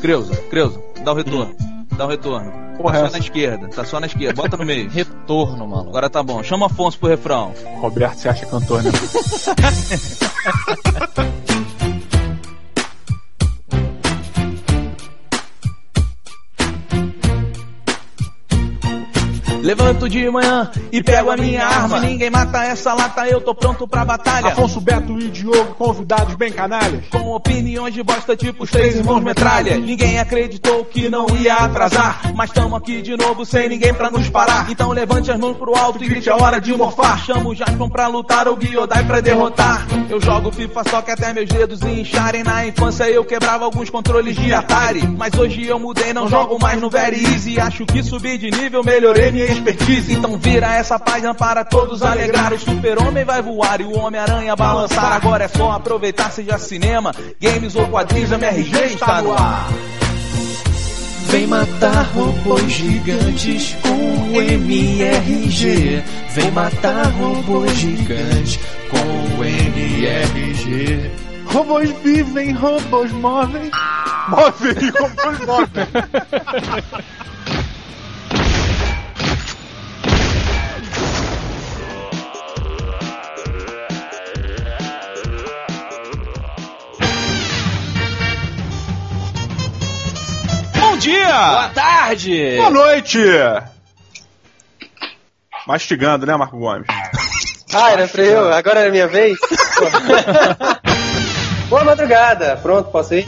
[0.00, 1.54] Creuza, Creuza, dá o retorno.
[1.96, 2.52] Dá o retorno.
[2.76, 3.12] Porra, tá só essa.
[3.12, 4.40] na esquerda, tá só na esquerda.
[4.40, 4.88] Bota no meio.
[4.94, 5.88] Retorno, mano.
[5.88, 6.42] Agora tá bom.
[6.44, 7.52] Chama Afonso pro refrão.
[7.80, 8.90] Roberto se acha cantor, né?
[19.68, 22.00] Levanto de manhã e pego a minha arma.
[22.00, 24.48] Se ninguém mata essa lata, eu tô pronto pra batalha.
[24.48, 27.04] Afonso Beto e Diogo, convidados bem canalhas.
[27.10, 29.76] Com opiniões de bosta tipo os três irmãos metralha.
[29.76, 32.32] Ninguém acreditou que não ia atrasar.
[32.34, 34.70] Mas tamo aqui de novo sem ninguém pra nos parar.
[34.70, 37.22] Então levante as mãos pro alto e grite a hora de morfar.
[37.26, 39.86] Chamo o Jaspion pra lutar ou Gyodai pra derrotar.
[40.08, 42.42] Eu jogo FIFA só que até meus dedos incharem.
[42.42, 45.06] Na infância eu quebrava alguns controles de Atari.
[45.06, 47.60] Mas hoje eu mudei, não jogo mais no Very Easy.
[47.60, 50.12] Acho que subi de nível, melhorei minha expertise.
[50.12, 52.52] Então vira essa página para todos alegrar.
[52.52, 55.12] O super-homem vai voar e o Homem-Aranha balançar.
[55.12, 59.68] Agora é só aproveitar, seja cinema, games ou quadrinhos, MRG está no ar.
[61.30, 66.02] Vem matar robôs gigantes com o MRG.
[66.30, 68.58] Vem matar robôs gigantes
[68.90, 71.10] com o MRG.
[71.46, 73.70] Robôs vivem, robôs movem.
[74.28, 75.86] Movem, robôs movem.
[90.98, 91.50] dia!
[91.50, 92.56] Boa tarde!
[92.56, 93.18] Boa noite!
[95.66, 96.86] Mastigando, né, Marco Gomes?
[97.70, 98.50] Ah, era pra eu?
[98.50, 99.36] Agora era minha vez?
[101.68, 102.56] Boa madrugada.
[102.62, 103.26] Pronto, posso ir?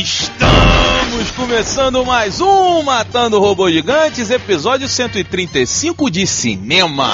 [0.00, 7.10] Estamos começando mais um Matando Robôs Gigantes, episódio 135 de cinema.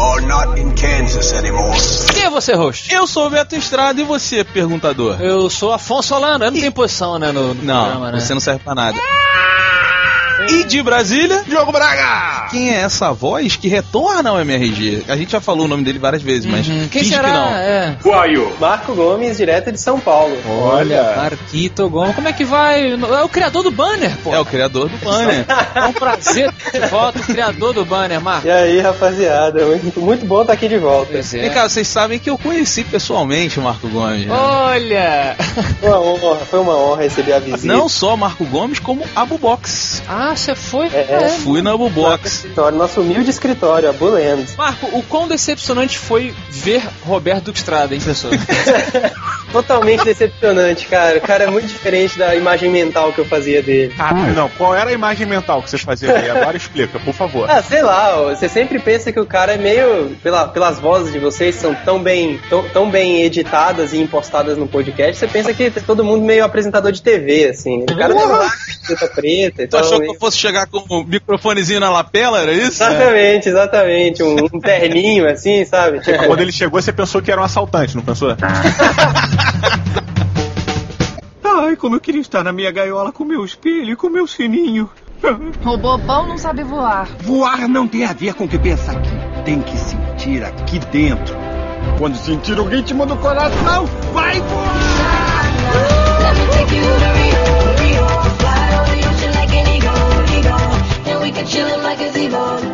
[0.00, 1.76] You're not in Kansas anymore.
[2.14, 2.90] Quem é você, host?
[2.92, 5.20] Eu sou o Beto Estrada e você, perguntador?
[5.20, 6.42] Eu sou Afonso Solano.
[6.42, 8.20] Eu não tenho posição, né, no, no Não, programa, né?
[8.20, 8.98] você não serve pra nada.
[10.48, 12.48] E de Brasília, Diogo Braga!
[12.50, 15.04] quem é essa voz que retorna ao MRG?
[15.08, 16.88] A gente já falou o nome dele várias vezes, mas Uhum.
[16.88, 17.28] Quem será?
[17.28, 17.54] que não.
[17.56, 17.96] É.
[18.04, 18.56] Who are you?
[18.60, 20.36] Marco Gomes, direto de São Paulo.
[20.48, 21.14] Olha.
[21.16, 22.14] Marquito Gomes.
[22.14, 22.92] Como é que vai?
[22.92, 24.34] É o criador do banner, pô.
[24.34, 25.44] É o criador do banner.
[25.74, 28.46] É um prazer ter de volta o criador do banner, Marco.
[28.46, 29.64] E aí, rapaziada?
[29.64, 31.12] Muito, muito bom estar aqui de volta.
[31.12, 31.40] Pois é.
[31.42, 34.26] Vem cá, vocês sabem que eu conheci pessoalmente o Marco Gomes.
[34.26, 34.34] né?
[34.34, 35.36] Olha!
[35.80, 37.66] Foi uma honra, foi uma honra receber a visita.
[37.72, 40.02] Não só Marco Gomes, como Abu Box.
[40.08, 40.86] Ah, você foi?
[40.88, 41.28] É, é.
[41.42, 42.26] Fui na Abu Nosso Box.
[42.34, 44.46] escritório, nosso humilde escritório, a Buland.
[44.56, 48.32] Marco, o quão decepcionante foi ver Roberto Duque Estrada, hein, pessoal?
[49.52, 51.18] Totalmente decepcionante, cara.
[51.18, 53.92] O cara é muito diferente da imagem mental que eu fazia dele.
[53.98, 56.30] Ah, não, qual era a imagem mental que você fazia aí?
[56.30, 57.50] Agora explica, por favor.
[57.50, 60.16] Ah, sei lá, você sempre pensa que o cara é meio.
[60.22, 64.68] Pela, pelas vozes de vocês são tão bem, tão, tão bem editadas e impostadas no
[64.68, 67.82] podcast, você pensa que é todo mundo meio apresentador de TV, assim.
[67.82, 68.50] O cara tem uma
[69.14, 69.80] preta e Tu tal.
[69.80, 72.82] achou que eu fosse chegar com o microfonezinho na lapela, era isso?
[72.82, 74.22] Exatamente, exatamente.
[74.22, 76.00] Um, um terninho assim, sabe?
[76.00, 78.36] Tipo, Quando ele chegou, você pensou que era um assaltante, não pensou?
[81.42, 84.90] Ai, como eu queria estar na minha gaiola com meu espelho e com meu sininho.
[85.66, 87.06] O bobão não sabe voar.
[87.20, 89.10] Voar não tem a ver com o que pensa aqui.
[89.44, 91.36] Tem que sentir aqui dentro.
[91.98, 94.99] Quando sentir o ritmo do coração, vai voar!
[101.46, 102.69] Chillin' like a zebra.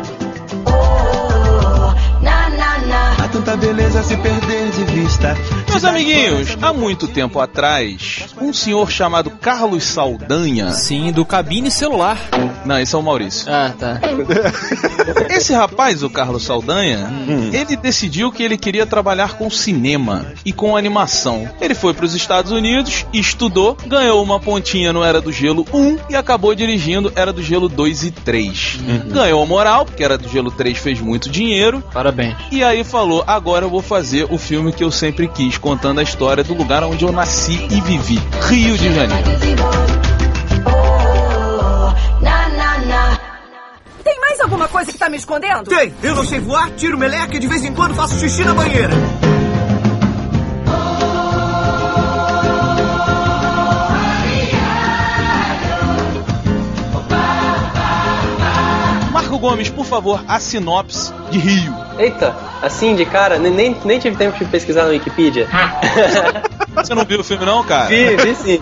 [3.27, 5.35] Tanta beleza a se perder de vista.
[5.69, 10.71] Meus amiguinhos, há muito tempo atrás, um senhor chamado Carlos Saldanha.
[10.71, 12.17] Sim, do cabine celular.
[12.65, 13.47] Não, esse é o Maurício.
[13.51, 13.99] Ah, tá.
[15.29, 17.09] Esse rapaz, o Carlos Saldanha,
[17.53, 21.47] ele decidiu que ele queria trabalhar com cinema e com animação.
[21.61, 25.97] Ele foi para os Estados Unidos, estudou, ganhou uma pontinha no Era do Gelo 1
[26.09, 28.79] e acabou dirigindo Era do Gelo 2 e 3.
[29.11, 32.35] Ganhou moral, porque Era do Gelo 3 fez muito dinheiro, Parabéns.
[32.51, 36.03] e aí falou: agora eu vou fazer o filme que eu sempre quis, contando a
[36.03, 39.23] história do lugar onde eu nasci e vivi Rio de Janeiro.
[44.03, 45.69] Tem mais alguma coisa que tá me escondendo?
[45.69, 48.53] Tem, eu não sei voar, tiro meleca e de vez em quando faço xixi na
[48.53, 48.93] banheira.
[59.11, 61.86] Marco Gomes, por favor, a sinopse de Rio.
[61.97, 65.47] Eita, assim de cara, nem, nem, tive tempo de pesquisar no Wikipedia.
[66.77, 67.87] Você não viu o filme não, cara?
[67.87, 68.59] Vi, vi sim.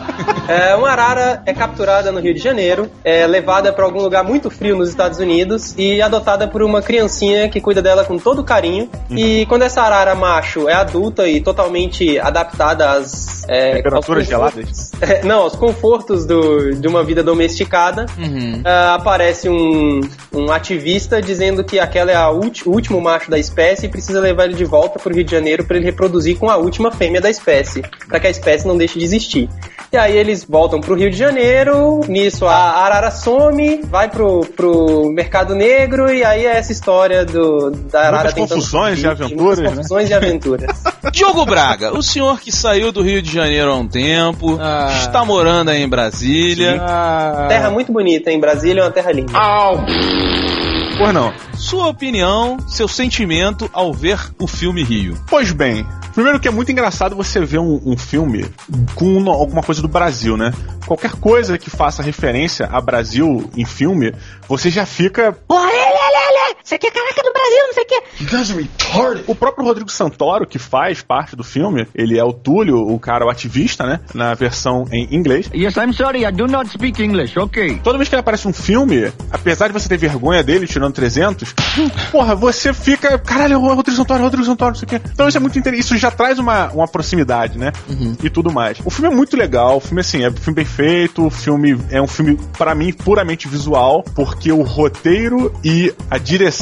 [0.48, 4.50] É, uma arara é capturada no Rio de Janeiro, é levada para algum lugar muito
[4.50, 8.90] frio nos Estados Unidos e adotada por uma criancinha que cuida dela com todo carinho.
[9.10, 15.24] E quando essa arara macho é adulta e totalmente adaptada às é, Temperaturas confortos- É,
[15.24, 18.62] não, aos confortos do- de uma vida domesticada, Uhum.
[18.64, 20.00] ah, aparece um,
[20.34, 24.20] um ativista dizendo que aquela é a ulti- o último macho da espécie e precisa
[24.20, 27.20] levar ele de volta pro Rio de Janeiro para ele reproduzir com a última fêmea
[27.22, 29.50] da espécie, para que a espécie não deixe de existir.
[29.92, 35.10] E aí eles voltam pro Rio de Janeiro, nisso a arara some, vai pro, pro
[35.12, 39.38] mercado negro e aí é essa história do, da arara Muitas tentando confusões e aventuras,
[39.40, 39.70] muitas né?
[39.70, 40.84] confusões e aventuras.
[41.14, 44.90] Diogo Braga, o senhor que saiu do Rio de Janeiro há um tempo, Ah.
[45.00, 46.82] está morando aí em Brasília.
[46.82, 48.40] Ah, Terra muito bonita, hein?
[48.40, 49.32] Brasília é uma terra linda.
[50.98, 51.34] Pois não.
[51.56, 55.18] Sua opinião, seu sentimento ao ver o filme Rio.
[55.30, 58.46] Pois bem, primeiro que é muito engraçado você ver um, um filme
[58.96, 60.54] com no- alguma coisa do Brasil, né?
[60.86, 64.14] Qualquer coisa que faça referência a Brasil em filme,
[64.48, 65.36] você já fica.
[66.66, 68.04] Isso aqui é caraca do Brasil, não sei o quê.
[69.28, 73.24] O próprio Rodrigo Santoro, que faz parte do filme, ele é o Túlio, o cara,
[73.24, 74.00] o ativista, né?
[74.16, 75.48] Na versão em inglês.
[75.54, 77.38] Yes, I'm sorry, I do not speak English.
[77.38, 77.80] Okay.
[77.84, 81.54] Toda vez que ele aparece um filme, apesar de você ter vergonha dele tirando 300,
[82.12, 84.90] porra, você fica, caralho, é o Rodrigo Santoro, é o Rodrigo Santoro, não sei o
[84.90, 85.02] quê.
[85.14, 87.74] Então isso é muito interessante, isso já traz uma, uma proximidade, né?
[88.24, 88.80] E tudo mais.
[88.84, 91.80] O filme é muito legal, o filme, assim, é um filme bem feito, o filme
[91.92, 96.55] é um filme, pra mim, puramente visual, porque o roteiro e a direção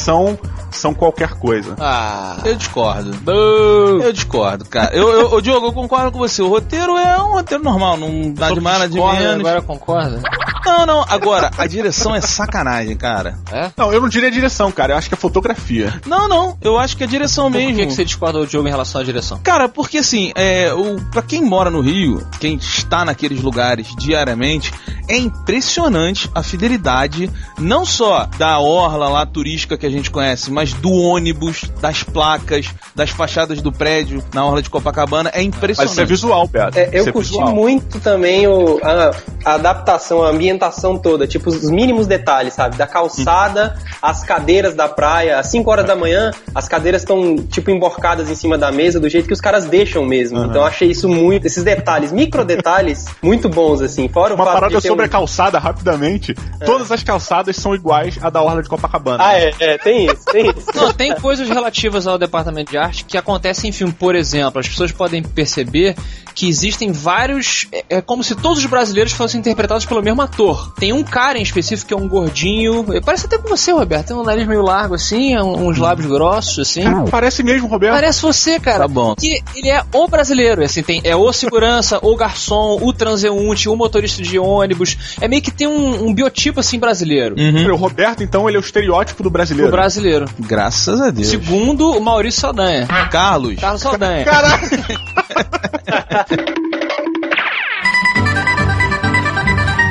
[0.71, 1.75] são qualquer coisa.
[1.79, 2.37] Ah.
[2.43, 3.11] Eu discordo.
[3.29, 4.95] Eu discordo, cara.
[4.95, 6.41] Eu, eu, ô, Diogo, eu concordo com você.
[6.41, 9.39] O roteiro é um roteiro normal, não dá de mais nada de menos.
[9.39, 10.21] Agora concorda?
[10.65, 11.05] Não, não.
[11.07, 13.37] Agora, a direção é sacanagem, cara.
[13.51, 13.71] É?
[13.75, 16.01] Não, eu não diria a direção, cara, eu acho que é fotografia.
[16.05, 16.57] Não, não.
[16.61, 17.75] Eu acho que é a direção Por mesmo.
[17.75, 19.39] que, que você discorda do Diogo em relação à direção?
[19.43, 24.73] Cara, porque assim, é, o, pra quem mora no Rio, quem está naqueles lugares diariamente,
[25.07, 30.71] é impressionante a fidelidade, não só da orla lá turística que a gente conhece, mas
[30.73, 35.29] do ônibus, das placas, das fachadas do prédio na orla de Copacabana.
[35.33, 35.91] É Mas impressionante.
[35.91, 36.79] isso é visual, Beto.
[36.79, 37.53] É, eu é curti visual.
[37.53, 39.11] muito também o, a,
[39.43, 42.77] a adaptação, a ambientação toda, tipo os mínimos detalhes, sabe?
[42.77, 47.69] Da calçada, as cadeiras da praia, às 5 horas da manhã, as cadeiras estão tipo
[47.69, 50.39] emborcadas em cima da mesa, do jeito que os caras deixam mesmo.
[50.39, 50.45] Uhum.
[50.45, 54.07] Então eu achei isso muito, esses detalhes, micro detalhes, muito bons, assim.
[54.07, 56.33] Fora o Uma fato parada sobre um- a calçada, rapidamente.
[56.65, 59.21] Todas as calçadas são iguais à da Orla de Copacabana.
[59.25, 60.67] Ah, é, é, tem isso, tem isso.
[60.75, 63.93] Não, tem coisas relativas ao departamento de arte que acontecem em filme.
[63.93, 65.95] Por exemplo, as pessoas podem perceber
[66.33, 67.67] que existem vários.
[67.71, 70.73] É, é como se todos os brasileiros fossem interpretados pelo mesmo ator.
[70.79, 72.85] Tem um cara em específico que é um gordinho.
[72.93, 74.07] é, Parece até com você, Roberto.
[74.07, 76.83] Tem um nariz meio largo assim, um- uns lábios grossos assim.
[77.09, 77.93] Parece mesmo, Roberto.
[77.93, 78.79] Parece você, cara.
[78.79, 79.15] Tá bom.
[79.15, 83.75] Que ele é o brasileiro, assim, tem, é o segurança, o garçom, o transeunte, o
[83.75, 85.15] motorista de ônibus.
[85.21, 87.35] É meio que tem um, um biotipo, assim, brasileiro.
[87.71, 89.71] O Roberto, então, ele é o estereótipo do O brasileiro.
[89.71, 90.25] brasileiro.
[90.39, 91.27] Graças a Deus.
[91.27, 92.87] Segundo o Maurício Saldanha.
[93.11, 93.55] Carlos.
[93.59, 94.25] Carlos Saldanha.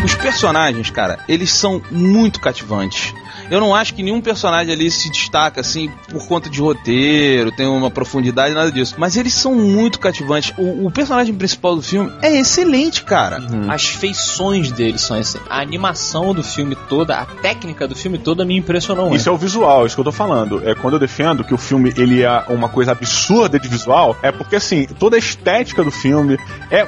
[0.04, 3.14] Os personagens, cara, eles são muito cativantes.
[3.52, 7.66] Eu não acho que nenhum personagem ali se destaca assim por conta de roteiro, tem
[7.66, 8.94] uma profundidade, nada disso.
[8.96, 10.54] Mas eles são muito cativantes.
[10.56, 13.42] O, o personagem principal do filme é excelente, cara.
[13.68, 15.38] As feições dele são assim.
[15.50, 19.20] A animação do filme toda, a técnica do filme toda me impressionou muito.
[19.20, 20.66] Isso é o visual, isso que eu tô falando.
[20.66, 24.32] É quando eu defendo que o filme ele é uma coisa absurda de visual, é
[24.32, 26.38] porque assim, toda a estética do filme
[26.70, 26.86] é, é-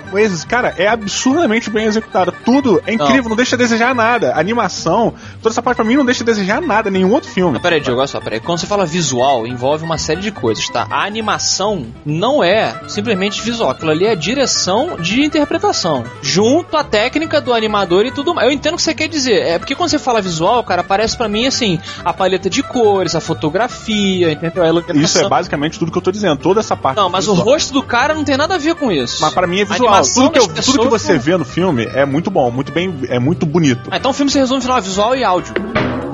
[0.49, 2.33] cara, é absurdamente bem executada.
[2.33, 4.33] Tudo é incrível, não, deixa a desejar nada.
[4.33, 7.58] A animação, toda essa parte pra mim não deixa a desejar nada, nenhum outro filme.
[7.61, 8.41] Peraí, Diogo, olha só, peraí.
[8.41, 10.87] Quando você fala visual, envolve uma série de coisas, tá?
[10.91, 13.70] A animação não é simplesmente visual.
[13.70, 16.05] Aquilo ali é direção de interpretação.
[16.23, 18.49] Junto à técnica do animador e tudo mais.
[18.49, 19.43] Eu entendo o que você quer dizer.
[19.43, 23.15] É porque quando você fala visual, cara, parece pra mim assim, a paleta de cores,
[23.15, 24.63] a fotografia, entendeu?
[24.63, 25.03] A iluminação.
[25.03, 26.96] Isso é basicamente tudo que eu tô dizendo, toda essa parte.
[26.96, 27.49] Não, mas o visual.
[27.53, 29.20] rosto do cara não tem nada a ver com isso.
[29.23, 30.03] Mas pra mim é visual.
[30.03, 33.19] Tudo que, eu- tudo que você vê no filme é muito bom, muito bem, é
[33.19, 33.89] muito bonito.
[33.91, 35.55] Ah, então o filme se resume no final visual e áudio.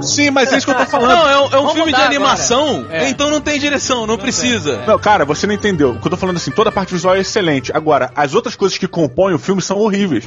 [0.00, 1.10] Sim, mas é isso que eu tô falando.
[1.16, 2.86] Não, é um, é um filme de animação.
[2.90, 3.08] É.
[3.08, 4.82] então não tem direção, não, precisa.
[4.86, 5.92] Não, cara, você não entendeu.
[5.92, 7.70] O que eu tô falando assim, toda a parte visual é excelente.
[7.72, 10.24] Agora, as outras coisas que compõem o filme são horríveis.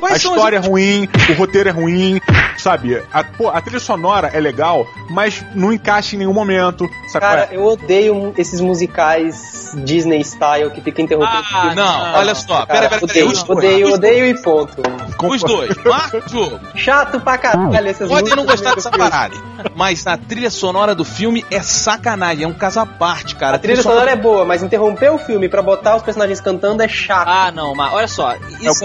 [0.00, 2.20] Quais a história é ruim, o roteiro é ruim,
[2.56, 3.02] sabe?
[3.12, 7.24] A, pô, a trilha sonora é legal, mas não encaixa em nenhum momento, sabe?
[7.24, 7.56] Cara, é?
[7.56, 11.38] eu odeio esses musicais Disney style que fica interrompendo.
[11.38, 11.76] Ah, filme.
[11.76, 14.82] não, olha só, pera, pera, pera, Odeio, odeio, odeio e ponto.
[15.22, 16.60] Os dois, Marco Diogo.
[16.74, 19.34] Chato pra caralho essas Podem não gostar do dessa parada,
[19.74, 23.56] mas a trilha sonora do filme é sacanagem, é um caso à parte, cara.
[23.56, 26.88] A trilha sonora é boa, mas interromper o filme pra botar os personagens cantando é
[26.88, 27.28] chato.
[27.28, 28.34] Ah, não, mas olha só.
[28.60, 28.84] Eu Isso,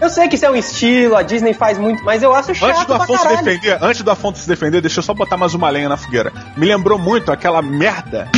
[0.00, 2.70] Eu sei que isso é um estilo, a Disney faz muito, mas eu acho chato
[2.70, 3.44] Antes do pra Afonso caralho.
[3.44, 6.32] defender, antes do Afonso se defender, deixa eu só botar mais uma lenha na fogueira.
[6.56, 8.28] Me lembrou muito aquela merda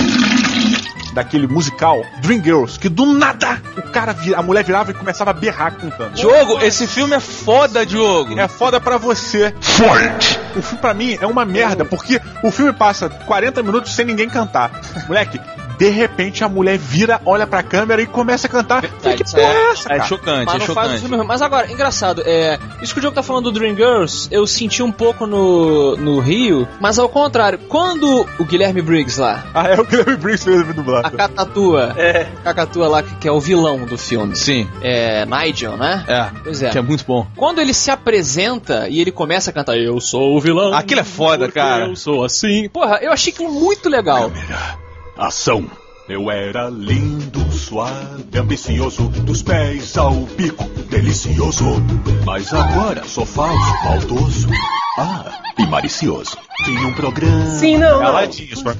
[1.12, 5.34] daquele musical Dreamgirls, que do nada o cara vira, a mulher virava e começava a
[5.34, 6.14] berrar cantando.
[6.14, 8.38] Diogo, esse filme é foda, Diogo.
[8.38, 9.54] É foda pra você.
[9.60, 10.38] Fight!
[10.56, 14.28] O filme pra mim é uma merda, porque o filme passa 40 minutos sem ninguém
[14.28, 14.70] cantar.
[15.08, 15.40] Moleque,
[15.80, 18.82] de repente a mulher vira, olha pra câmera e começa a cantar.
[18.82, 20.04] Verdade, que porra é- é essa, É cara?
[20.08, 20.98] chocante, Mas é chocante.
[20.98, 21.24] filme.
[21.24, 24.92] Mas agora, engraçado, é, isso que o Diogo tá falando do Dreamgirls, eu senti um
[24.92, 29.84] pouco no, no Rio, mas ao contrário, quando o Guilherme Briggs lá, Ah, é o
[29.86, 31.06] Guilherme Briggs fez o dublado.
[31.06, 32.26] a Catatua, É.
[32.44, 36.04] a Catatua lá, que, que é o vilão do filme, Sim, é Nigel, né?
[36.06, 36.26] é.
[36.44, 36.68] Pois é.
[36.68, 37.26] Que é muito bom.
[37.34, 40.74] Quando ele se apresenta e ele começa a cantar Eu sou o vilão.
[40.74, 41.86] Aquilo é foda, cara.
[41.86, 42.68] Eu sou assim.
[42.68, 44.30] Porra, eu achei aquilo muito legal.
[45.20, 45.70] Ação.
[46.08, 51.66] Eu era lindo, suave, ambicioso, dos pés ao bico, delicioso.
[52.24, 54.48] Mas agora sou falso, maldoso,
[54.96, 56.38] ah, e malicioso.
[56.64, 57.46] Tinha um programa.
[57.46, 58.12] Sim, não, não.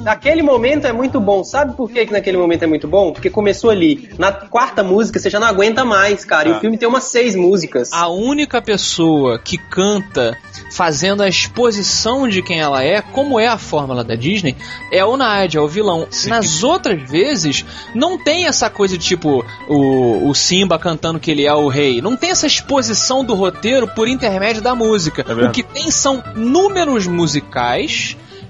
[0.02, 1.42] Naquele momento é muito bom.
[1.42, 3.12] Sabe por que, que naquele momento é muito bom?
[3.12, 4.10] Porque começou ali.
[4.18, 6.48] Na quarta música você já não aguenta mais, cara.
[6.48, 7.92] E o filme tem umas seis músicas.
[7.92, 10.36] A única pessoa que canta
[10.70, 14.56] fazendo a exposição de quem ela é, como é a fórmula da Disney,
[14.92, 16.06] é o Nigel, é o vilão.
[16.26, 21.46] Nas outras vezes, não tem essa coisa de tipo o, o Simba cantando que ele
[21.46, 22.00] é o rei.
[22.00, 25.24] Não tem essa exposição do roteiro por intermédio da música.
[25.26, 27.69] É o que tem são números musicais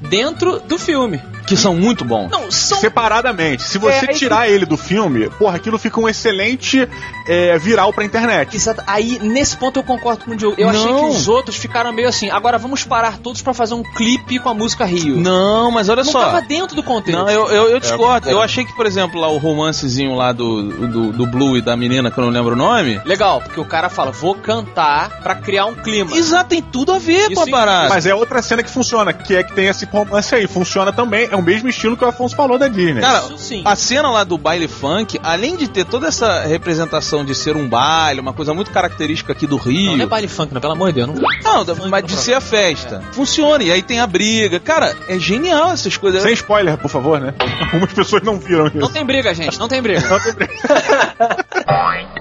[0.01, 1.21] dentro do filme.
[1.51, 2.31] Que são muito bons.
[2.31, 3.63] Não, são Separadamente.
[3.63, 6.89] Se você É, aí tirar ele do filme, porra, aquilo fica um excelente
[7.27, 8.55] é, viral pra internet.
[8.57, 8.83] Exato.
[8.87, 10.55] Aí, nesse ponto, eu concordo com o Diogo.
[10.59, 10.81] Eu Não.
[10.81, 12.31] achei que os outros ficaram meio assim.
[12.31, 15.17] Agora vamos parar todos pra fazer um clipe com a música Rio.
[15.17, 16.21] Não, mas olha Não só.
[16.21, 17.19] tava dentro do contexto.
[17.19, 18.29] Não, eu, eu, eu discordo.
[18.29, 18.33] é.
[18.33, 21.77] Eu achei que, por exemplo, lá o romancezinho lá do, do, do Blue e da
[21.77, 23.01] menina, que eu não lembro o nome.
[23.05, 26.17] Legal, porque o cara fala, vou cantar pra criar um clima.
[26.17, 27.89] Exato, tem tudo a ver Isso com a parada.
[27.89, 30.47] Mas é outra cena que funciona, que é que tem esse romance aí.
[30.47, 33.01] Funciona também, é o mesmo estilo que o Afonso falou da Disney.
[33.01, 33.25] Cara,
[33.65, 37.69] a cena lá do baile funk, além de ter toda essa representação de ser um
[37.69, 39.91] baile, uma coisa muito característica aqui do Rio.
[39.91, 41.19] Não, não é baile funk, não, pelo amor de Deus.
[41.43, 41.65] Não...
[41.65, 43.03] Não, mas de ser a festa.
[43.13, 44.61] Funciona, e aí tem a briga.
[44.61, 46.23] Cara, é genial essas coisas.
[46.23, 47.35] Sem spoiler, por favor, né?
[47.73, 48.79] Algumas pessoas não viram isso.
[48.79, 50.01] não tem briga, gente, não tem briga.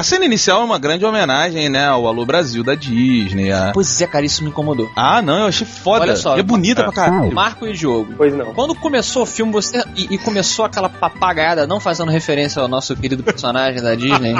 [0.00, 3.52] A cena inicial é uma grande homenagem, né, ao Alô Brasil da Disney.
[3.52, 4.90] a- pois é, cara, isso me incomodou.
[4.96, 6.00] Ah, não, eu achei foda.
[6.04, 7.30] Olha só, é bonita pra caralho.
[7.34, 8.14] Marco e Diogo.
[8.16, 8.54] Pois não.
[8.54, 9.84] Quando começou o filme, você.
[9.94, 14.34] E, e começou aquela papagaiada, não fazendo referência ao nosso querido personagem da Disney.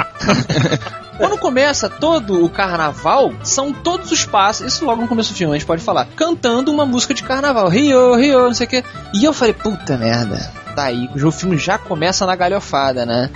[1.19, 5.53] Quando começa todo o carnaval, são todos os passos, isso logo no começo do filme,
[5.53, 7.67] a gente pode falar, cantando uma música de carnaval.
[7.69, 8.83] Rio, Rio, não sei o quê.
[9.13, 13.29] E eu falei, puta merda, tá aí, o filme já começa na galhofada, né?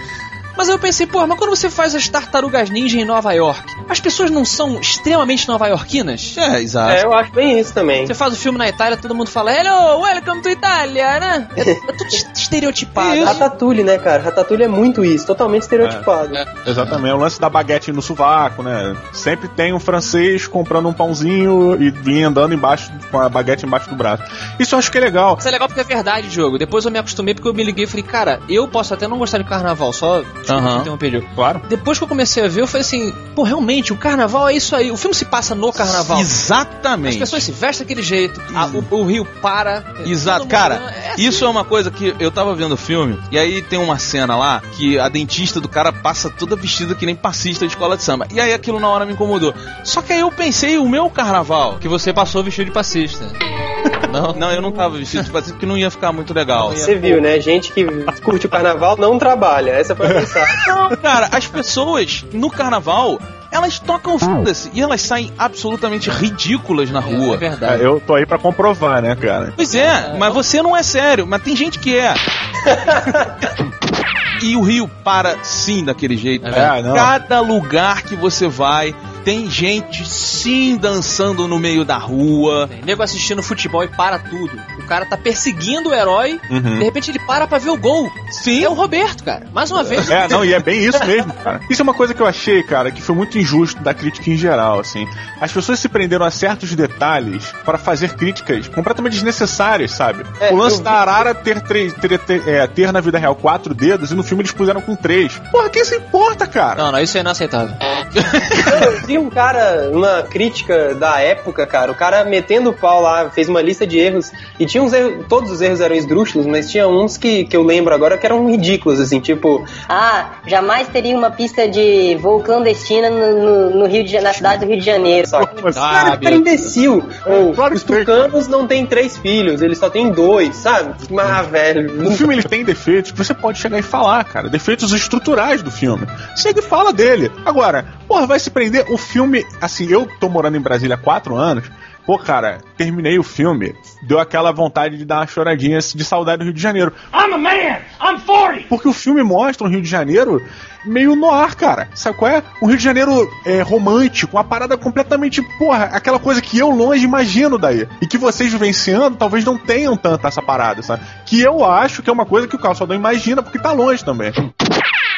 [0.57, 3.99] Mas eu pensei, pô, mas quando você faz as tartarugas ninja em Nova York, as
[3.99, 6.35] pessoas não são extremamente nova-iorquinas?
[6.37, 6.93] É, exato.
[6.93, 8.05] É, eu acho bem isso também.
[8.07, 11.47] Você faz o filme na Itália, todo mundo fala Hello, welcome to Itália, né?
[11.55, 12.05] É, é tudo
[12.45, 13.23] estereotipado.
[13.23, 14.23] Ratatouille, né, cara?
[14.23, 16.29] Ratatouille é muito isso, totalmente estereotipado.
[16.65, 18.95] Exatamente, o lance da baguete no sovaco, né?
[19.13, 23.89] Sempre tem um francês comprando um pãozinho e vinha andando embaixo com a baguete embaixo
[23.89, 24.23] do braço.
[24.59, 25.35] Isso eu acho que é legal.
[25.37, 26.57] Isso é legal porque é verdade, Diogo.
[26.57, 29.17] Depois eu me acostumei porque eu me liguei e falei, cara, eu posso até não
[29.17, 30.79] gostar de carnaval, só Aham.
[30.79, 31.27] interromper, Diogo.
[31.35, 31.61] Claro.
[31.67, 34.75] Depois que eu comecei a ver, eu falei assim, pô, realmente, o carnaval é isso
[34.75, 34.91] aí.
[34.91, 36.17] O filme se passa no carnaval.
[36.17, 37.17] As Exatamente.
[37.19, 39.83] pessoas se vestem daquele jeito, a- o, o rio para.
[40.05, 41.27] Exato, cara, é assim.
[41.27, 44.35] isso é uma coisa que eu tava vendo o filme, e aí tem uma cena
[44.35, 48.03] lá que a dentista do cara passa toda vestida que nem passista de escola de
[48.03, 48.27] samba.
[48.31, 49.53] E aí aquilo na hora me incomodou.
[49.83, 51.77] Só que aí eu pensei, o meu carnaval.
[51.79, 53.25] Que você passou vestido de passista.
[54.11, 56.71] Não, não, eu não tava vestido de passista porque não ia ficar muito legal.
[56.71, 57.37] Você viu, né?
[57.41, 57.85] Gente que
[58.23, 59.71] curte o carnaval não trabalha.
[59.71, 60.55] Essa foi a mensagem.
[60.67, 63.19] Não, cara, as pessoas no carnaval.
[63.55, 67.37] Elas tocam foda-se e elas saem absolutamente ridículas na É rua.
[67.37, 67.81] verdade.
[67.81, 69.53] É, eu tô aí pra comprovar, né, cara?
[69.55, 72.13] Pois é, mas você não é sério, mas tem gente que é.
[74.43, 76.45] e o Rio para sim daquele jeito.
[76.47, 76.95] É, não.
[76.95, 78.93] Cada lugar que você vai
[79.25, 82.67] Tem gente sim dançando no meio da rua.
[82.69, 84.57] Tem nego assistindo futebol e para tudo.
[84.77, 86.77] O cara tá perseguindo o herói, Uhum.
[86.77, 88.09] de repente ele para pra ver o gol.
[88.29, 88.63] Sim.
[88.63, 89.47] É o Roberto, cara.
[89.51, 90.07] Mais uma vez.
[90.09, 91.59] É, não, e é bem isso mesmo, cara.
[91.69, 94.37] Isso é uma coisa que eu achei, cara, que foi muito injusto da crítica em
[94.37, 95.07] geral, assim.
[95.41, 100.23] As pessoas se prenderam a certos detalhes para fazer críticas completamente desnecessárias, sabe?
[100.39, 103.35] É, o lance eu da Arara ter, três, ter, ter, é, ter na vida real
[103.35, 105.41] quatro dedos e no filme eles puseram com três.
[105.51, 106.83] Porra, quem se importa, cara?
[106.83, 107.75] Não, não, isso é inaceitável.
[109.15, 113.47] Vi um cara, uma crítica da época, cara, o cara metendo o pau lá, fez
[113.47, 114.29] uma lista de erros,
[114.59, 117.63] e tinha uns erros, todos os erros eram esdrúxulos, mas tinha uns que, que eu
[117.63, 123.09] lembro agora que eram ridículos, assim, tipo, Ah, jamais teria uma pista de voo clandestina
[123.09, 125.29] no, no- no Rio de, na cidade do Rio de Janeiro.
[125.29, 125.69] Como assim?
[125.69, 127.09] Esse cara, Ah, cara meu imbecil.
[127.25, 127.99] Ou, claro que os tem.
[127.99, 130.93] tucanos não têm três filhos, eles só têm dois, sabe?
[131.17, 132.05] Ah, velho.
[132.05, 134.49] O filme ele tem defeitos que você pode chegar e falar, cara.
[134.49, 136.05] Defeitos estruturais do filme.
[136.35, 137.31] Chega e fala dele.
[137.45, 138.83] Agora, porra, vai se prender.
[138.89, 141.69] O filme, assim, eu tô morando em Brasília há quatro anos.
[142.05, 146.43] Pô, cara, terminei o filme, deu aquela vontade de dar uma choradinha de saudade do
[146.43, 146.93] Rio de Janeiro.
[147.11, 147.79] I'm a man.
[147.99, 148.67] I'm 40.
[148.69, 150.39] Porque o filme mostra um Rio de Janeiro
[150.85, 151.89] meio no ar, cara.
[151.95, 152.43] Sabe qual é?
[152.61, 157.03] Um Rio de Janeiro é, romântico, uma parada completamente, porra, aquela coisa que eu longe
[157.03, 157.87] imagino daí.
[157.99, 161.03] E que vocês vivenciando talvez não tenham tanta essa parada, sabe?
[161.25, 164.31] Que eu acho que é uma coisa que o calçadão imagina porque tá longe também.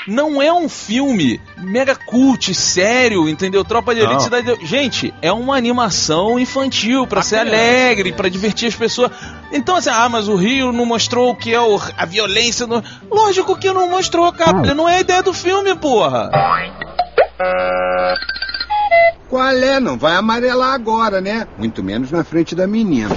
[0.07, 3.63] Não é um filme mega cult, sério, entendeu?
[3.65, 4.23] Tropa de Elite.
[4.23, 4.65] Cidade de...
[4.65, 7.55] Gente, é uma animação infantil pra ser criança.
[7.57, 9.11] alegre, pra divertir as pessoas.
[9.51, 12.65] Então, assim, ah, mas o Rio não mostrou o que é o- a violência.
[12.65, 12.81] No...
[13.11, 14.73] Lógico que não mostrou, cara.
[14.73, 16.29] Não é a ideia do filme, porra.
[19.29, 19.79] Qual é?
[19.79, 21.47] Não vai amarelar agora, né?
[21.57, 23.15] Muito menos na frente da menina.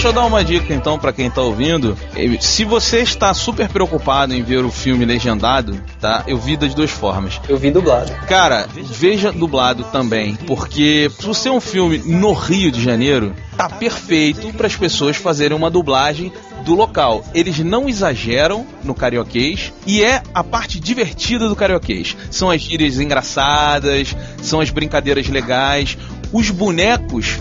[0.00, 1.94] Deixa eu dar uma dica então pra quem tá ouvindo.
[2.40, 6.24] Se você está super preocupado em ver o filme legendado, tá?
[6.26, 7.38] Eu vi das duas formas.
[7.46, 8.10] Eu vi dublado.
[8.26, 14.50] Cara, veja dublado também, porque por ser um filme no Rio de Janeiro, tá perfeito
[14.54, 16.32] para as pessoas fazerem uma dublagem
[16.64, 17.22] do local.
[17.34, 22.16] Eles não exageram no carioquês e é a parte divertida do carioquês.
[22.30, 25.98] São as gírias engraçadas, são as brincadeiras legais.
[26.32, 27.38] Os bonecos,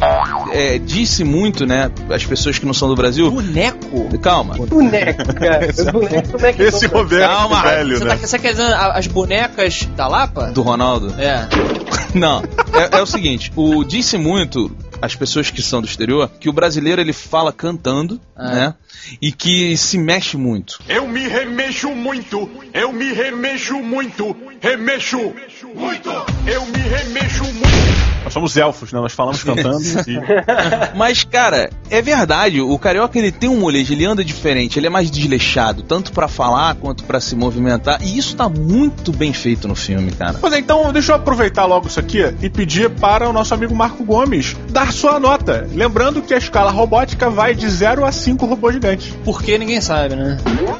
[0.51, 1.91] é, disse muito, né?
[2.09, 3.29] As pessoas que não são do Brasil.
[3.29, 4.17] Boneco?
[4.19, 4.55] Calma.
[4.55, 5.65] Boneco, cara.
[5.65, 6.59] McDonald's.
[6.59, 8.15] Esse Roberto Calma, velho, Você né?
[8.15, 10.51] tá, você quer dizer as bonecas da Lapa?
[10.51, 11.13] Do Ronaldo?
[11.19, 11.47] É.
[12.13, 12.41] Não,
[12.73, 16.53] é, é o seguinte, o disse muito as pessoas que são do exterior que o
[16.53, 18.73] brasileiro ele fala cantando, né?
[19.21, 20.79] E que se mexe muito.
[20.87, 25.33] Eu me remexo muito, eu me remexo muito, remexo
[25.75, 26.09] muito,
[26.45, 27.98] eu me remexo muito.
[28.23, 28.99] Nós somos elfos, né?
[28.99, 30.97] Nós falamos cantando e...
[30.97, 34.89] Mas cara, é verdade, o carioca ele tem um molejo, ele anda diferente, ele é
[34.89, 39.67] mais desleixado, tanto pra falar quanto pra se movimentar, e isso tá muito bem feito
[39.67, 40.37] no filme, cara.
[40.39, 43.75] Pois é, então deixa eu aproveitar logo isso aqui e pedir para o nosso amigo
[43.75, 45.67] Marco Gomes dar sua nota.
[45.73, 49.13] Lembrando que a escala robótica vai de 0 a 5 robôs gigantes.
[49.23, 50.37] Porque ninguém sabe, né?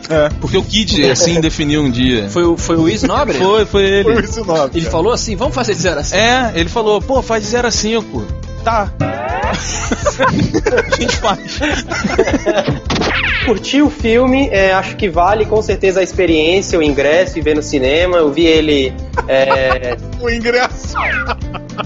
[0.10, 0.30] É.
[0.42, 2.30] Porque o Kid assim definiu um dia.
[2.30, 3.38] Foi, o- foi o Luiz Nobre?
[3.38, 4.04] Foi, foi ele.
[4.14, 4.70] Foi esse nome.
[4.74, 6.18] Ele falou assim, vamos fazer de zero a cinco.
[6.22, 8.26] É, ele falou, pô, faz de 0 a 5.
[8.64, 8.92] Tá.
[10.20, 11.60] a gente faz.
[13.46, 17.56] Curti o filme, é, acho que vale com certeza a experiência, o ingresso e ver
[17.56, 18.18] no cinema.
[18.18, 18.92] Eu vi ele.
[19.28, 20.96] é, O ingresso.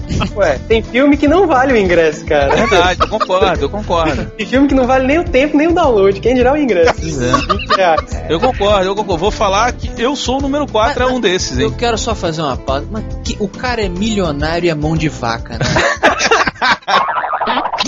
[0.36, 2.52] Ué, tem filme que não vale o ingresso, cara.
[2.52, 4.26] É verdade, eu concordo, eu concordo.
[4.36, 6.20] Tem filme que não vale nem o tempo, nem o download.
[6.20, 6.90] Quem dirá o ingresso?
[7.00, 7.54] É.
[7.54, 8.22] 20 reais.
[8.28, 9.18] Eu concordo, eu concordo.
[9.20, 11.74] Vou falar que eu sou o número 4, é um desses, Eu hein?
[11.78, 12.86] quero só fazer uma pausa.
[12.90, 15.64] Mas que- o cara é milionário e é mão de vaca, né?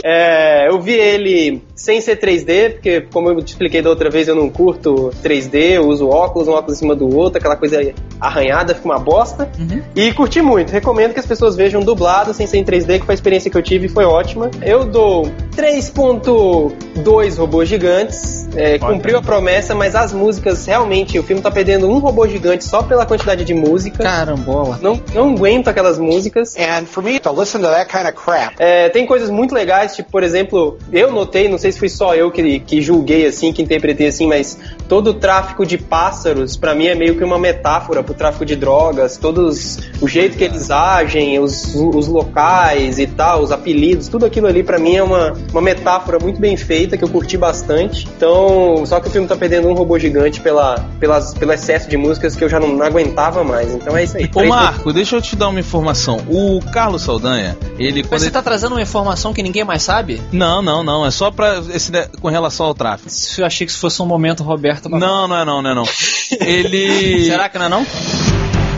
[0.05, 4.29] É, eu vi ele sem ser 3D, porque como eu te expliquei da outra vez,
[4.29, 7.81] eu não curto 3D, eu uso óculos, um óculos em cima do outro, aquela coisa
[8.21, 9.49] arranhada, fica uma bosta.
[9.97, 13.15] E curti muito, recomendo que as pessoas vejam dublado, sem ser em 3D, que foi
[13.15, 14.51] a experiência que eu tive e foi ótima.
[14.63, 15.25] Eu dou
[15.57, 21.89] 3.2 robôs gigantes, é, cumpriu a promessa, mas as músicas, realmente, o filme tá perdendo
[21.89, 24.03] um robô gigante só pela quantidade de música.
[24.03, 24.79] Carambola.
[24.81, 26.57] Não, não aguento aquelas músicas.
[26.57, 29.95] And for me to listen to that kind of crap, É, tem coisas muito legais,
[29.95, 33.53] tipo, por exemplo, eu notei, não sei se fui só eu que, que julguei assim,
[33.53, 37.39] que interpretei assim, mas todo o tráfico de pássaros, pra mim, é meio que uma
[37.39, 43.07] metáfora pro tráfico de drogas, todos, o jeito que eles agem, os, os locais e
[43.07, 46.97] tal, os apelidos, tudo aquilo ali pra mim é uma, uma metáfora muito bem feita,
[46.97, 48.09] que eu curti bastante.
[48.17, 51.89] Então, Então, só que o filme tá perdendo um robô gigante pela, pelas, pelo excesso
[51.89, 53.75] de músicas que eu já não, não aguentava mais.
[53.75, 54.31] Então é isso aí.
[54.33, 56.19] Ô Marco, deixa eu te dar uma informação.
[56.29, 58.33] O Carlos Saldanha, ele Mas você ele...
[58.33, 60.23] tá trazendo uma informação que ninguém mais sabe?
[60.31, 61.05] Não, não, não.
[61.05, 63.11] É só pra esse, com relação ao tráfico.
[63.39, 64.89] Eu achei que isso fosse um momento Roberto.
[64.89, 65.85] Não, não é não, não é não.
[66.41, 67.25] Ele.
[67.25, 67.87] Será que não é não?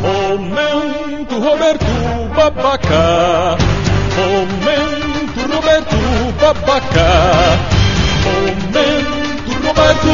[0.01, 1.85] Momento Roberto
[2.35, 3.59] Babaca.
[4.17, 5.97] Momento Roberto
[6.41, 7.79] Babaca.
[8.25, 8.88] Momento
[9.79, 10.09] Roberto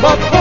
[0.00, 0.39] Babaca.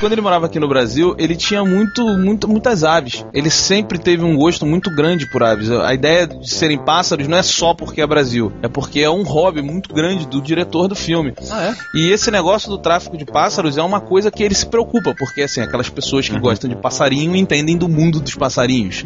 [0.00, 3.24] Quando ele morava aqui no Brasil, ele tinha muito, muito, muitas aves.
[3.34, 5.68] Ele sempre teve um gosto muito grande por aves.
[5.70, 9.24] A ideia de serem pássaros não é só porque é Brasil, é porque é um
[9.24, 11.34] hobby muito grande do diretor do filme.
[11.50, 11.74] Ah, é?
[11.94, 15.42] E esse negócio do tráfico de pássaros é uma coisa que ele se preocupa, porque
[15.42, 19.04] assim, aquelas pessoas que gostam de passarinho entendem do mundo dos passarinhos.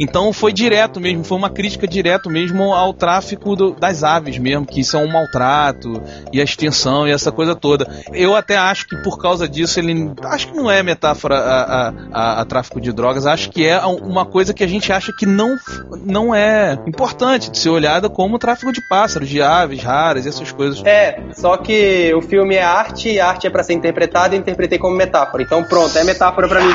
[0.00, 4.66] Então foi direto mesmo, foi uma crítica direto mesmo ao tráfico do- das aves mesmo,
[4.66, 7.86] que isso é um maltrato e a extinção e essa coisa toda.
[8.12, 11.92] Eu até acho que por causa disso ele acho que não é metáfora a, a-
[12.12, 15.26] a- a tráfico de drogas, acho que é uma coisa que a gente acha que
[15.26, 15.56] não
[16.04, 20.82] não é importante de ser olhada como tráfico de pássaros, de aves raras, essas coisas.
[20.84, 24.40] É, só que o filme é arte e arte é pra ser interpretada e eu
[24.40, 25.42] interpretei como metáfora.
[25.42, 26.72] Então pronto, é metáfora pra mim.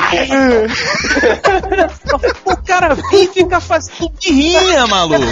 [2.44, 5.24] O cara vem e fica fazendo birrinha, maluco.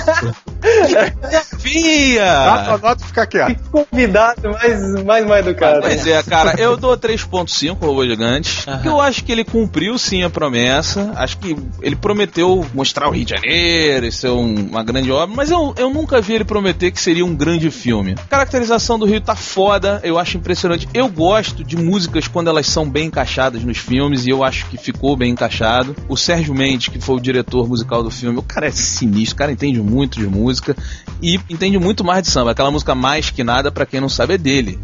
[1.59, 2.25] Via!
[2.25, 3.61] Dá pra nota e ficar quieto.
[3.71, 5.81] Convidado mais, mais mal educado.
[5.83, 8.65] Pois é, cara, eu dou 3.5 Robô Gigante.
[8.65, 11.13] porque Eu acho que ele cumpriu sim a promessa.
[11.17, 15.35] Acho que ele prometeu mostrar o Rio de Janeiro e ser um- uma grande obra,
[15.35, 18.15] mas eu, eu nunca vi ele prometer que seria um grande filme.
[18.19, 20.89] A caracterização do Rio tá foda, eu acho impressionante.
[20.95, 24.77] Eu gosto de músicas quando elas são bem encaixadas nos filmes e eu acho que
[24.77, 25.95] ficou bem encaixado.
[26.09, 29.39] O Sérgio Mendes, que foi o diretor musical do filme, o cara é sinistro, o
[29.39, 30.77] cara entende muito de música
[31.23, 32.53] e entende muito mais de samba.
[32.53, 34.79] Aquela música mais que nada, pra quem não sabe, é dele.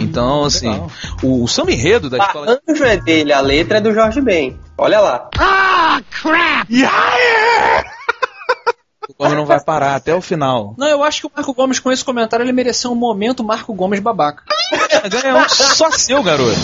[0.00, 0.90] então, assim, legal.
[1.22, 2.53] o, o samba enredo da escola.
[2.54, 4.58] Arranjo é dele, a letra é do Jorge Ben.
[4.78, 5.28] Olha lá.
[9.06, 10.74] O Gomes não vai parar até o final.
[10.78, 13.74] Não, eu acho que o Marco Gomes, com esse comentário, ele mereceu um momento Marco
[13.74, 14.42] Gomes babaca.
[15.22, 16.56] É um só seu, garoto.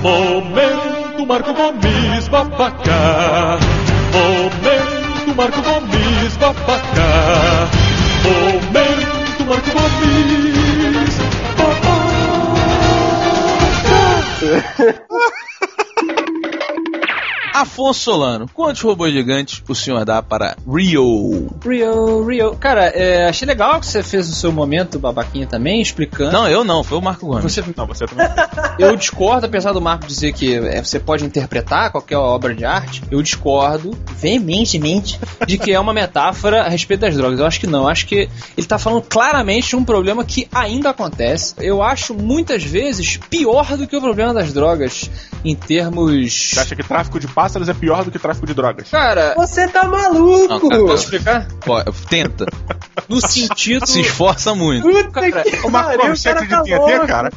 [0.00, 3.58] Momento Marco Gomes Babaca.
[4.12, 7.68] Momento Marco Gomes Babaca.
[8.24, 10.53] Momento Marco Gomes
[14.44, 15.00] isso.
[17.64, 21.50] Afonso Solano, quantos robôs gigantes o senhor dá para Rio?
[21.64, 22.56] Rio, Rio.
[22.56, 26.30] Cara, é, achei legal que você fez o seu momento babaquinha também, explicando.
[26.30, 27.42] Não, eu não, foi o Marco Gomes.
[27.42, 28.26] Você, Não, você também.
[28.78, 33.02] eu discordo, apesar do Marco dizer que é, você pode interpretar qualquer obra de arte,
[33.10, 37.40] eu discordo veementemente de que é uma metáfora a respeito das drogas.
[37.40, 37.84] Eu acho que não.
[37.84, 41.54] Eu acho que ele tá falando claramente de um problema que ainda acontece.
[41.58, 45.10] Eu acho muitas vezes pior do que o problema das drogas
[45.42, 46.50] em termos.
[46.50, 48.90] Você acha que tráfico de pássaros é pior do que tráfico de drogas?
[48.90, 50.48] Cara, Você tá maluco!
[50.48, 51.46] Não, cara, posso explicar?
[51.64, 52.46] Pô, tenta.
[53.08, 53.86] No sentido.
[53.86, 54.82] Se esforça muito.
[54.82, 57.06] Puta Cara, que Marco, pariu, o cara acredita tá louco.
[57.06, 57.30] cara?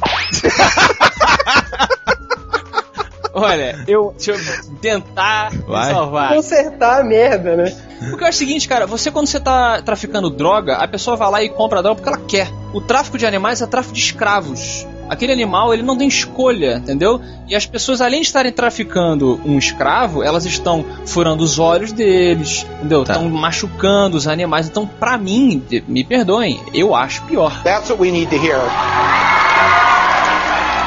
[3.34, 4.12] Olha, eu.
[4.16, 4.38] Deixa eu
[4.80, 5.92] tentar Vai.
[5.92, 6.34] salvar.
[6.34, 7.76] Consertar a merda, né?
[8.10, 11.42] Porque é o seguinte, cara, você quando você tá traficando droga, a pessoa vai lá
[11.42, 12.50] e compra a droga porque ela quer.
[12.72, 14.84] O tráfico de animais é tráfico de escravos.
[15.08, 17.20] Aquele animal, ele não tem escolha, entendeu?
[17.46, 22.66] E as pessoas, além de estarem traficando um escravo, elas estão furando os olhos deles,
[22.78, 23.04] entendeu?
[23.04, 23.14] Tá.
[23.14, 24.68] Estão machucando os animais.
[24.68, 27.62] Então, pra mim, me perdoem, eu acho pior.
[27.62, 28.58] That's what we need to hear.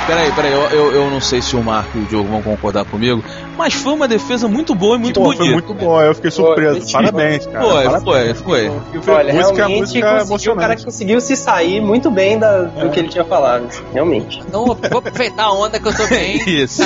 [0.05, 2.83] Peraí, peraí, eu, eu, eu não sei se o Marco e o Diogo vão concordar
[2.85, 3.23] comigo,
[3.55, 5.43] mas foi uma defesa muito boa e muito Pô, bonita.
[5.43, 6.81] foi muito bom, eu fiquei surpreso.
[6.81, 7.65] Foi, Parabéns, cara.
[7.65, 8.39] Foi, Parabéns.
[8.41, 9.01] foi, foi.
[9.01, 12.89] Foi Olha, música, realmente música conseguiu, o cara conseguiu se sair muito bem da- do
[12.89, 13.69] que ele tinha falado.
[13.93, 14.39] Realmente.
[14.45, 16.41] Então, eu vou aproveitar a onda que eu tô bem.
[16.49, 16.81] Isso.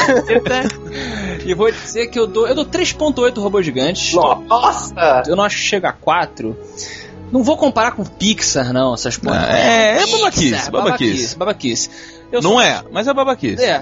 [1.45, 4.13] e vou dizer que eu dou, eu dou 3.8 robôs gigantes.
[4.13, 5.23] Nossa!
[5.27, 6.55] Eu não acho que chega a 4.
[7.31, 9.47] Não vou comparar com Pixar, não, essas porra.
[9.51, 11.37] É, é Pixar, babaquice, babaquice.
[11.37, 11.89] babaquice.
[12.31, 13.63] Eu Não é, mas é babaquice.
[13.63, 13.81] É.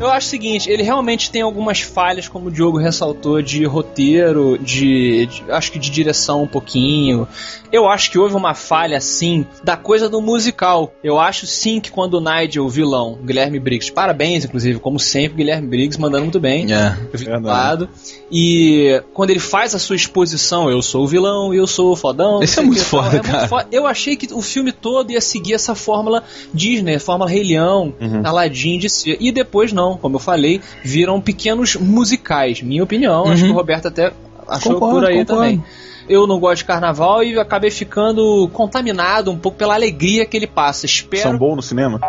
[0.00, 4.58] Eu acho o seguinte, ele realmente tem algumas falhas, como o Diogo ressaltou, de roteiro,
[4.58, 7.26] de, de- acho que de direção um pouquinho.
[7.70, 10.92] Eu acho que houve uma falha, sim, da coisa do musical.
[11.04, 15.36] Eu acho sim que quando o Nigel, o vilão, Guilherme Briggs, parabéns, inclusive, como sempre,
[15.36, 16.66] Guilherme Briggs mandando muito bem.
[16.72, 16.96] É.
[17.40, 17.88] Lado.
[18.34, 22.42] E quando ele faz a sua exposição, eu sou o vilão, eu sou o fodão.
[22.42, 23.46] Esse é muito foda, muito cara.
[23.46, 23.66] foda.
[23.70, 28.22] Eu achei que o filme todo ia seguir essa fórmula Disney, fórmula Rei Leão, Uhum.
[28.24, 29.18] Aladdin de ser.
[29.20, 32.62] E depois não, como eu falei, viram pequenos musicais.
[32.62, 33.32] Minha opinião, Uhum.
[33.32, 34.12] acho que o Roberto até
[34.48, 35.34] Achou Concordo, por aí concordo.
[35.42, 35.64] também.
[36.08, 40.48] Eu não gosto de carnaval e acabei ficando contaminado um pouco pela alegria que ele
[40.48, 40.84] passa.
[40.84, 42.00] Espero Sambou no cinema?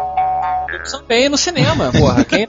[0.91, 2.23] Também no cinema, porra.
[2.23, 2.47] Quem...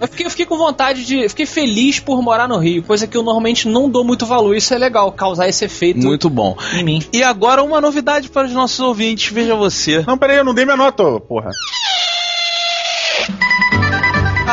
[0.00, 1.28] eu, fiquei, eu fiquei com vontade de.
[1.28, 4.54] Fiquei feliz por morar no Rio, coisa que eu normalmente não dou muito valor.
[4.56, 6.56] Isso é legal, causar esse efeito Muito bom.
[6.74, 7.02] em mim.
[7.12, 10.04] E agora uma novidade para os nossos ouvintes, veja você.
[10.06, 11.50] Não, peraí, eu não dei minha nota, porra.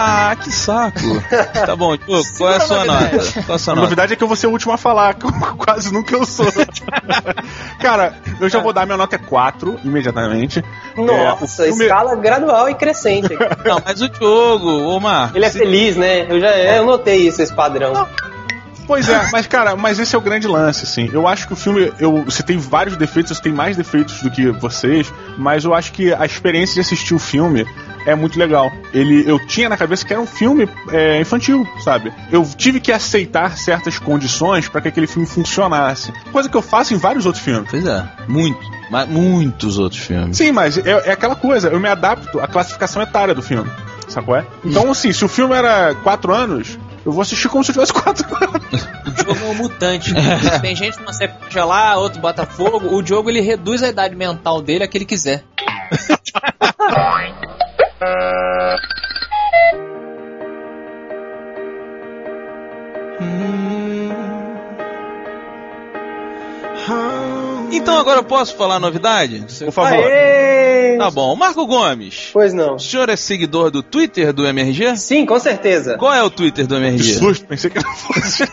[0.06, 1.00] Ah, que saco.
[1.66, 3.10] tá bom, Diogo, qual é a sua nota?
[3.46, 3.82] Qual é a sua A nota?
[3.86, 5.16] novidade é que eu vou ser o último a falar,
[5.58, 6.46] quase nunca eu sou.
[7.80, 10.63] Cara, eu já vou dar minha nota é 4 imediatamente.
[10.96, 13.30] Nossa, É, o filme- escala gradual e crescente.
[13.66, 15.36] Não, mas o Diogo, ô Marcos.
[15.36, 16.26] Ele é feliz, né?
[16.30, 18.08] Eu já eu notei isso, esse padrão.
[18.86, 21.10] Pois é, mas cara, mas esse é o grande lance, assim.
[21.13, 24.30] Eu acho que o filme, eu, você tem vários defeitos, você tem mais defeitos do
[24.30, 27.66] que vocês, mas eu acho que a experiência de assistir o filme
[28.06, 28.72] é muito legal.
[28.94, 32.13] Ele, eu tinha na cabeça que era um filme é, infantil, sabe?
[32.32, 36.12] Eu tive que aceitar certas condições para que aquele filme funcionasse.
[36.32, 37.70] Coisa que eu faço em vários outros filmes.
[37.70, 38.60] Pois é, muito.
[38.89, 40.38] Mas muitos outros filmes.
[40.38, 43.70] Sim, mas é, é aquela coisa, eu me adapto à classificação etária do filme.
[44.08, 44.36] Sacou?
[44.36, 44.46] É?
[44.63, 47.94] Então, assim, se o filme era 4 anos, eu vou assistir como se eu tivesse
[47.94, 48.88] 4 anos.
[49.08, 50.13] O Diogo é um mutante.
[50.62, 52.96] Tem gente que consegue congelar, outro bota fogo.
[52.96, 55.44] O Diogo ele reduz a idade mental dele a que ele quiser.
[67.72, 69.44] Então agora eu posso falar a novidade?
[69.66, 69.94] Por favor.
[70.04, 70.98] Aê!
[70.98, 71.36] Tá bom.
[71.36, 72.76] Marco Gomes, Pois não.
[72.76, 74.96] o senhor é seguidor do Twitter do MRG?
[74.96, 75.98] Sim, com certeza.
[75.98, 77.13] Qual é o Twitter do Que MRG?
[77.16, 78.44] susto, pensei que não fosse.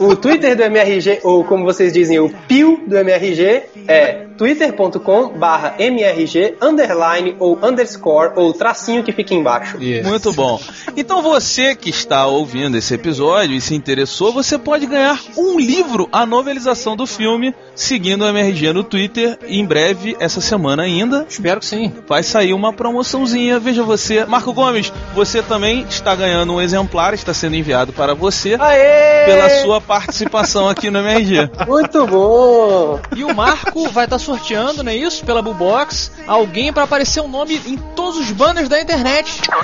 [0.00, 5.74] O Twitter do MRG, ou como vocês dizem, o PIO do MRG, é twitter.com barra
[5.78, 9.78] MRG underline ou underscore ou tracinho que fica embaixo.
[10.04, 10.60] Muito bom.
[10.96, 16.08] Então você que está ouvindo esse episódio e se interessou, você pode ganhar um livro,
[16.12, 19.38] a novelização do filme, seguindo o MRG no Twitter.
[19.46, 21.92] E em breve, essa semana ainda, Espero que sim.
[22.06, 23.58] vai sair uma promoçãozinha.
[23.58, 24.24] Veja você.
[24.24, 29.26] Marco Gomes, você também está ganhando um exemplar, está sendo enviado para você Aê!
[29.26, 31.50] pela sua participação aqui no MRG.
[31.66, 33.00] Muito bom!
[33.14, 35.24] E o Marco vai estar sorteando, não é isso?
[35.24, 39.40] Pela Bubox, alguém pra aparecer o nome em todos os banners da internet.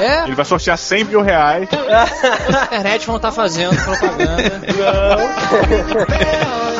[0.00, 1.68] É, Ele vai sortear 100 mil reais.
[1.72, 4.60] a internet vão estar fazendo propaganda.
[6.34, 6.73] Autobots,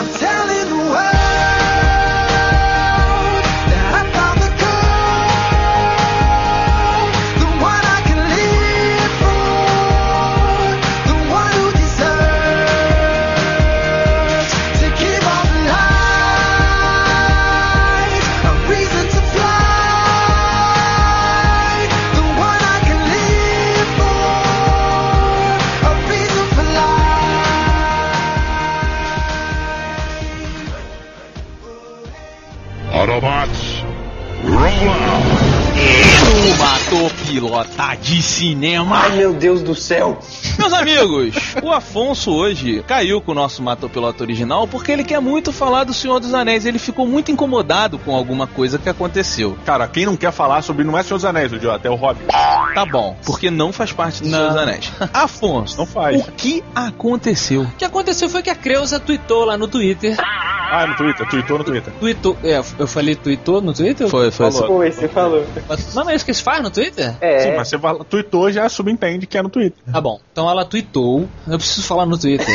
[37.64, 38.98] pilota de cinema.
[38.98, 40.18] Ai meu Deus do céu!
[40.58, 45.52] Meus amigos, o Afonso hoje caiu com o nosso Matopiloto original porque ele quer muito
[45.52, 46.66] falar do Senhor dos Anéis.
[46.66, 49.58] Ele ficou muito incomodado com alguma coisa que aconteceu.
[49.64, 51.94] Cara, quem não quer falar sobre não é Senhor dos Anéis, o idiota, é o
[51.94, 52.26] Hobbit.
[52.74, 54.92] Tá bom, porque não faz parte do Senhor dos Anéis.
[55.14, 56.26] Afonso, Não faz.
[56.26, 57.62] o que aconteceu?
[57.62, 60.16] O que aconteceu foi que a Creuza tweetou lá no Twitter.
[60.18, 61.92] Ah, no Twitter, tweetou no Twitter.
[62.00, 62.36] Tweetou.
[62.42, 64.08] É, eu falei tweetou no Twitter?
[64.08, 64.50] Foi, foi.
[64.50, 64.66] Falou.
[64.66, 65.46] Foi, você falou.
[65.94, 67.14] Não, não é isso que se faz no Twitter?
[67.20, 67.38] É.
[67.40, 69.78] Sim, mas você fala- tweetou já subentende que é no Twitter.
[69.92, 70.18] Tá bom.
[70.32, 71.28] Então ela tweetou.
[71.46, 72.46] Eu preciso falar no Twitter.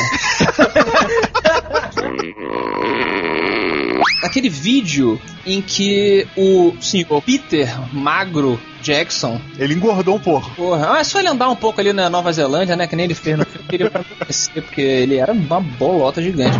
[4.24, 9.42] Aquele vídeo em que o senhor Peter Magro Jackson.
[9.58, 10.50] Ele engordou um pouco.
[10.52, 12.88] Porra, é só ele andar um pouco ali na Nova Zelândia, né?
[12.88, 16.58] Que nem ele fez no filme, queria conhecer, porque ele era uma bolota gigante.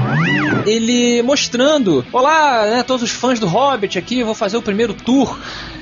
[0.66, 5.38] Ele mostrando: Olá, né, todos os fãs do Hobbit aqui, vou fazer o primeiro tour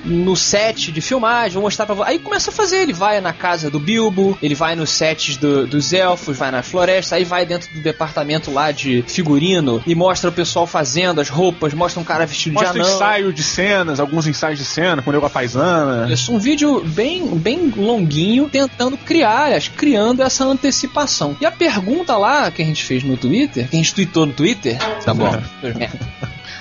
[0.06, 2.10] no set de filmagem, vou mostrar pra vocês.
[2.10, 5.66] Aí começa a fazer, ele vai na casa do Bilbo, ele vai nos sets do-
[5.68, 10.30] dos elfos, vai na floresta, aí vai dentro do departamento lá de figurino e mostra
[10.30, 12.87] o pessoal fazendo as roupas, mostra um cara vestido Mostra de anão.
[12.96, 16.12] Ensaio de cenas, alguns ensaios de cena, com o nego a paisana.
[16.12, 21.36] Isso, um vídeo bem, bem longuinho, tentando criar, aliás, criando essa antecipação.
[21.40, 24.34] E a pergunta lá que a gente fez no Twitter, que a gente tweetou no
[24.34, 25.32] Twitter, Tá bom.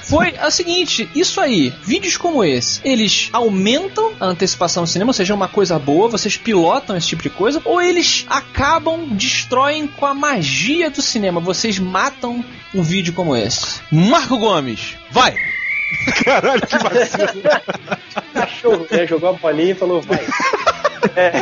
[0.02, 5.14] foi a seguinte: isso aí, vídeos como esse, eles aumentam a antecipação no cinema, ou
[5.14, 9.86] seja, é uma coisa boa, vocês pilotam esse tipo de coisa, ou eles acabam, destroem
[9.86, 13.80] com a magia do cinema, vocês matam um vídeo como esse.
[13.90, 15.34] Marco Gomes, vai!
[16.24, 17.42] Caralho, que vacilo.
[18.32, 19.06] Cachorro, né?
[19.06, 20.24] Jogou a bolinha e falou, vai.
[21.16, 21.32] É.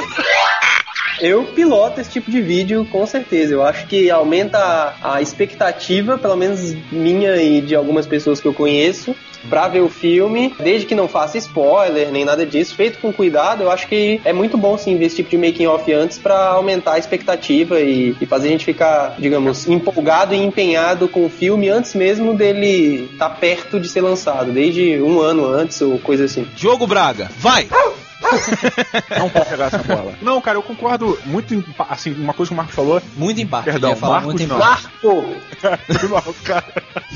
[1.20, 3.54] Eu piloto esse tipo de vídeo com certeza.
[3.54, 8.48] Eu acho que aumenta a, a expectativa, pelo menos minha e de algumas pessoas que
[8.48, 9.14] eu conheço,
[9.48, 13.62] pra ver o filme, desde que não faça spoiler nem nada disso, feito com cuidado,
[13.62, 16.48] eu acho que é muito bom sim ver esse tipo de making off antes pra
[16.48, 21.30] aumentar a expectativa e, e fazer a gente ficar, digamos, empolgado e empenhado com o
[21.30, 25.98] filme antes mesmo dele estar tá perto de ser lançado, desde um ano antes ou
[25.98, 26.46] coisa assim.
[26.54, 27.68] Diogo Braga, vai!
[29.18, 30.14] Não pode pegar essa bola.
[30.22, 33.02] Não, cara, eu concordo muito em, assim, uma coisa que o Marcos falou.
[33.16, 33.64] Muito em parte.
[33.66, 34.46] Perdão, falar Marcos muito em.
[36.08, 36.64] Não, cara.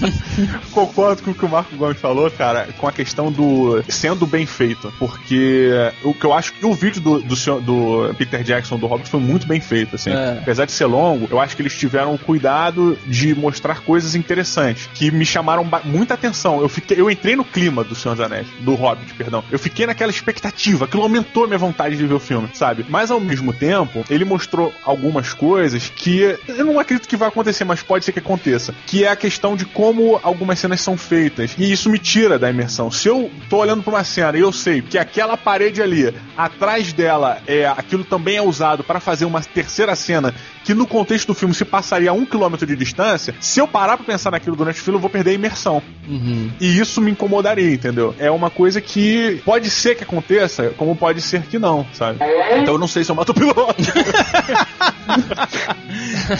[0.72, 4.46] Concordo com o que o Marco Gomes falou, cara, com a questão do sendo bem
[4.46, 4.92] feito.
[4.98, 5.70] Porque
[6.02, 9.08] o que eu acho que o vídeo do, do, senhor- do Peter Jackson do Hobbit
[9.10, 10.10] foi muito bem feito, assim.
[10.10, 10.38] É.
[10.40, 14.88] Apesar de ser longo, eu acho que eles tiveram o cuidado de mostrar coisas interessantes
[14.94, 16.60] que me chamaram muita atenção.
[16.60, 19.42] Eu fiquei, eu entrei no clima do Senhor dos Anéis, do Hobbit, perdão.
[19.50, 22.84] Eu fiquei naquela expectativa, aquilo aumentou minha vontade de ver o filme, sabe?
[22.88, 27.64] Mas ao mesmo tempo, ele mostrou algumas coisas que eu não acredito que vai acontecer,
[27.64, 28.74] mas pode ser que aconteça.
[28.86, 31.54] Que é a questão de como algumas cenas são feitas.
[31.56, 32.90] E isso me tira da imersão.
[32.90, 36.92] Se eu tô olhando pra uma cena e eu sei que aquela parede ali, atrás
[36.92, 40.34] dela, é aquilo também é usado para fazer uma terceira cena
[40.64, 43.96] que no contexto do filme se passaria a um quilômetro de distância, se eu parar
[43.96, 45.82] pra pensar naquilo durante o filme, eu vou perder a imersão.
[46.06, 46.50] Uhum.
[46.60, 48.14] E isso me incomodaria, entendeu?
[48.18, 52.18] É uma coisa que pode ser que aconteça, como pode ser que não, sabe?
[52.62, 53.74] Então eu não sei se eu mato o piloto.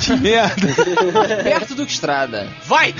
[0.03, 1.42] Que merda.
[1.42, 2.46] Perto do Estrada.
[2.66, 2.94] Vai!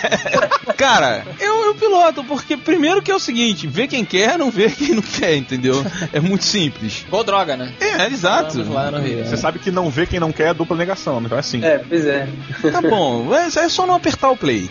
[0.76, 4.70] Cara, eu, eu piloto, porque primeiro que é o seguinte, vê quem quer, não vê
[4.70, 5.84] quem não quer, entendeu?
[6.12, 7.04] É muito simples.
[7.06, 7.72] Igual droga, né?
[7.80, 8.62] É, exato.
[8.72, 9.24] Lá no Rio.
[9.26, 11.62] Você sabe que não vê quem não quer é dupla negação, então é assim.
[11.64, 12.26] É, pois é.
[12.72, 14.70] Tá bom, é, é só não apertar o play.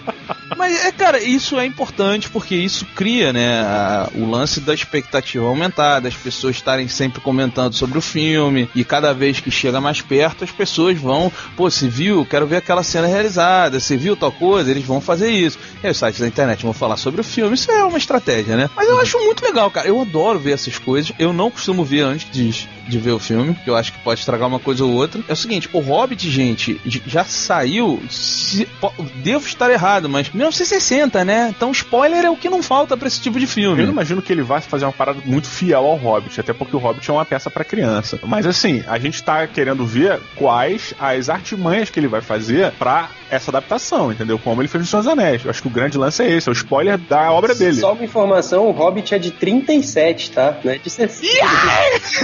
[0.58, 5.46] Mas, é, cara, isso é importante porque isso cria, né, a- o lance da expectativa
[5.46, 10.02] aumentar, das pessoas estarem sempre comentando sobre o filme, e cada vez que chega mais
[10.02, 12.26] perto, as pessoas vão, pô, você viu?
[12.26, 14.70] Quero ver aquela cena realizada, você viu tal coisa?
[14.72, 15.58] Eles vão fazer isso.
[15.84, 18.56] E aí os sites da internet vão falar sobre o filme, isso é uma estratégia,
[18.56, 18.70] né?
[18.76, 19.88] Mas eu acho muito legal, cara.
[19.88, 21.12] Eu adoro ver essas coisas.
[21.20, 24.20] Eu não costumo ver antes de, de ver o filme, porque eu acho que pode
[24.20, 25.22] estragar uma coisa ou outra.
[25.28, 28.02] É o seguinte, o Hobbit, gente, já saiu.
[28.10, 28.68] se-
[29.16, 31.54] devo estar errado, mas 1960, né?
[31.56, 33.84] Então spoiler é o que não falta pra esse tipo de Eu filme.
[33.84, 36.80] não imagino que ele vá fazer uma parada muito fiel ao Hobbit, até porque o
[36.80, 38.20] Hobbit é uma peça pra criança.
[38.24, 43.10] Mas assim, a gente tá querendo ver quais as artimanhas que ele vai fazer pra
[43.30, 44.38] essa adaptação, entendeu?
[44.38, 45.44] Como ele fez no Senhor dos Anéis.
[45.44, 47.76] Eu acho que o grande lance é esse, é o spoiler da obra dele.
[47.80, 50.58] Só uma informação, o Hobbit é de 37, tá?
[50.64, 51.28] Não é de 60.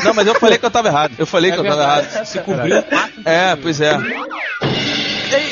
[0.04, 1.14] Não, mas eu falei que eu tava errado.
[1.18, 2.08] Eu falei É que eu tava verdade.
[2.14, 2.26] errado.
[2.26, 2.76] Se cumpriu.
[3.26, 3.98] É, pois é.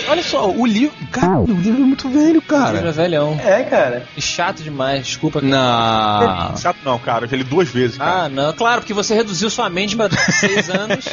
[0.10, 0.96] Olha só, o livro.
[1.12, 2.74] Cara, o livro é muito velho, Cara.
[2.78, 2.90] cara.
[2.90, 3.40] é velhão.
[3.44, 4.08] É, cara.
[4.16, 5.42] E chato demais, desculpa.
[5.42, 6.58] Não.
[6.58, 7.26] Chato não, cara.
[7.26, 8.24] Eu já li duas vezes, cara.
[8.24, 8.54] Ah, não.
[8.54, 11.06] Claro, porque você reduziu sua mente pra seis anos.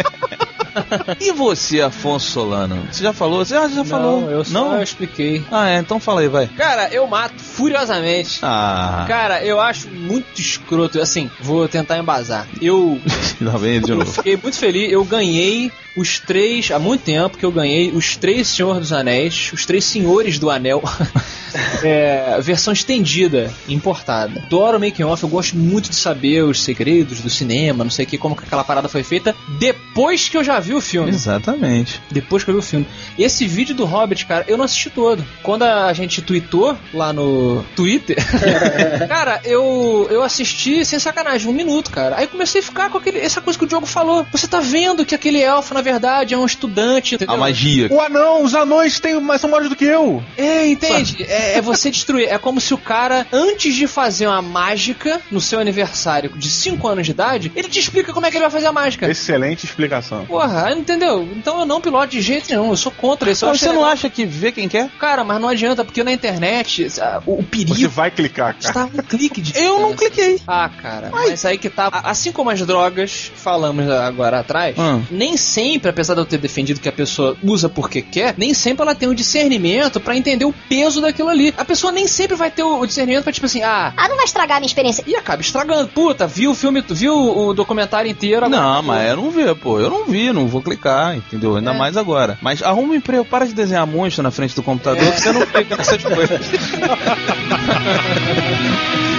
[1.21, 2.87] E você, Afonso Solano?
[2.91, 3.45] Você já falou?
[3.45, 4.23] Você já falou?
[4.23, 5.45] Não, eu só expliquei.
[5.51, 6.47] Ah, é, então fala aí, vai.
[6.49, 8.41] Cara, eu mato furiosamente.
[8.43, 9.05] Ah.
[9.07, 11.01] Cara, eu acho muito escroto.
[11.01, 12.47] Assim, vou tentar embasar.
[12.61, 12.99] Eu
[13.41, 14.11] Lá vem de Eu novo.
[14.13, 14.91] fiquei muito feliz.
[14.91, 16.71] Eu ganhei os três.
[16.71, 20.51] Há muito tempo que eu ganhei os três Senhor dos Anéis, os três Senhores do
[20.51, 20.83] Anel.
[21.83, 24.43] é, versão estendida, importada.
[24.47, 28.05] Adoro o making off, eu gosto muito de saber os segredos do cinema, não sei
[28.05, 31.11] o que, como que aquela parada foi feita, depois que eu já vi o filme.
[31.11, 32.01] Exatamente.
[32.11, 32.87] Depois que eu vi o filme.
[33.19, 35.25] Esse vídeo do Hobbit, cara, eu não assisti todo.
[35.43, 38.17] Quando a gente tweetou lá no Twitter,
[39.09, 42.17] cara, eu, eu assisti sem sacanagem, um minuto, cara.
[42.17, 44.27] Aí comecei a ficar com aquele, essa coisa que o Diogo falou.
[44.33, 47.35] Você tá vendo que aquele elfo, na verdade, é um estudante, entendeu?
[47.35, 47.89] A magia.
[47.91, 50.23] O anão, os anões têm, mas são maiores do que eu.
[50.37, 51.23] É, entende?
[51.29, 52.29] É, é você destruir.
[52.29, 56.89] É como se o cara, antes de fazer uma mágica no seu aniversário de 5
[56.89, 59.09] anos de idade, ele te explica como é que ele vai fazer a mágica.
[59.09, 60.25] Excelente explicação.
[60.27, 61.29] Porra, entendeu?
[61.37, 63.47] Então eu não piloto de jeito nenhum, eu sou contra isso.
[63.47, 63.91] Mas você não legal.
[63.91, 64.89] acha que vê quem quer?
[64.99, 66.87] Cara, mas não adianta, porque na internet
[67.27, 68.59] o, o perigo Você vai clicar, cara.
[68.69, 70.41] está um clique de Eu não cliquei.
[70.47, 71.89] Ah, cara, mas aí que tá.
[72.05, 75.03] Assim como as drogas, falamos agora atrás, Hum.
[75.11, 78.83] nem sempre, apesar de eu ter defendido que a pessoa usa porque quer, nem sempre
[78.83, 81.53] ela tem o discernimento pra entender o peso daquilo ali.
[81.57, 83.93] A pessoa nem sempre vai ter o discernimento pra tipo assim, ah.
[83.97, 85.05] Ah, não vai estragar a minha experiência.
[85.07, 85.89] E acaba estragando.
[85.89, 88.63] Puta, viu o filme, viu o documentário inteiro agora.
[88.63, 89.79] Não, mas eu não vi, pô.
[89.81, 91.57] Eu não vi, não vou clicar, entendeu?
[91.57, 91.77] Ainda É.
[91.79, 92.39] mais agora.
[92.41, 95.11] Mas arruma um emprego, para de desenhar monstro na frente do computador, É.
[95.11, 96.41] que você não clica nessas coisas.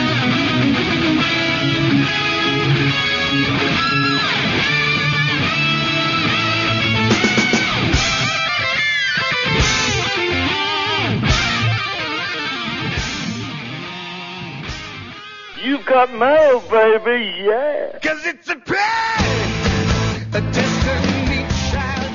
[15.85, 17.99] got mail, baby, yeah.
[18.01, 20.41] Cause it's a pain, a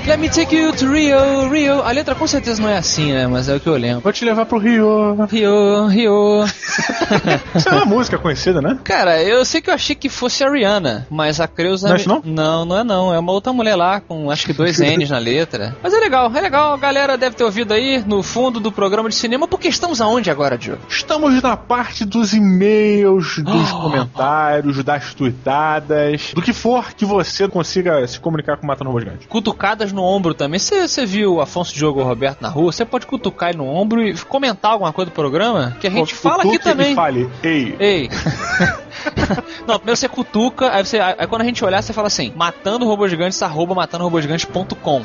[0.06, 1.82] Let me take you to Rio, Rio.
[1.82, 3.26] A letra com certeza não é assim, né?
[3.28, 4.00] Mas é o que eu lembro.
[4.00, 5.14] Vou te levar pro Rio.
[5.26, 6.44] Rio, Rio.
[7.54, 8.78] Isso é uma música conhecida, né?
[8.82, 11.88] Cara, eu sei que eu achei que fosse a Rihanna, mas a Creuza.
[11.88, 12.22] Não é não?
[12.24, 13.14] Não, não é não.
[13.14, 15.76] É uma outra mulher lá com acho que dois N's na letra.
[15.82, 16.74] Mas é legal, é legal.
[16.74, 20.28] A galera deve ter ouvido aí no fundo do programa de cinema, porque estamos aonde
[20.30, 20.82] agora, Diogo?
[20.88, 23.78] Estamos na parte dos e-mails, dos Oh.
[23.82, 29.01] comentários, das tuitadas, do que for que você consiga se comunicar com o Matando Robô
[29.01, 29.28] Gigante.
[29.28, 30.59] Cutucadas no ombro também.
[30.59, 32.72] Você você viu o Afonso Diogo Roberto na rua?
[32.72, 35.76] Você pode cutucar ele no ombro e comentar alguma coisa do programa?
[35.80, 36.95] Que a gente fala aqui também.
[36.95, 38.11] Fale, ei, Ei.
[39.66, 42.86] Não, primeiro você cutuca, aí, você, aí quando a gente olhar, você fala assim: matando
[42.86, 45.05] robôs gigantes, arroba matandorobogigantes.com.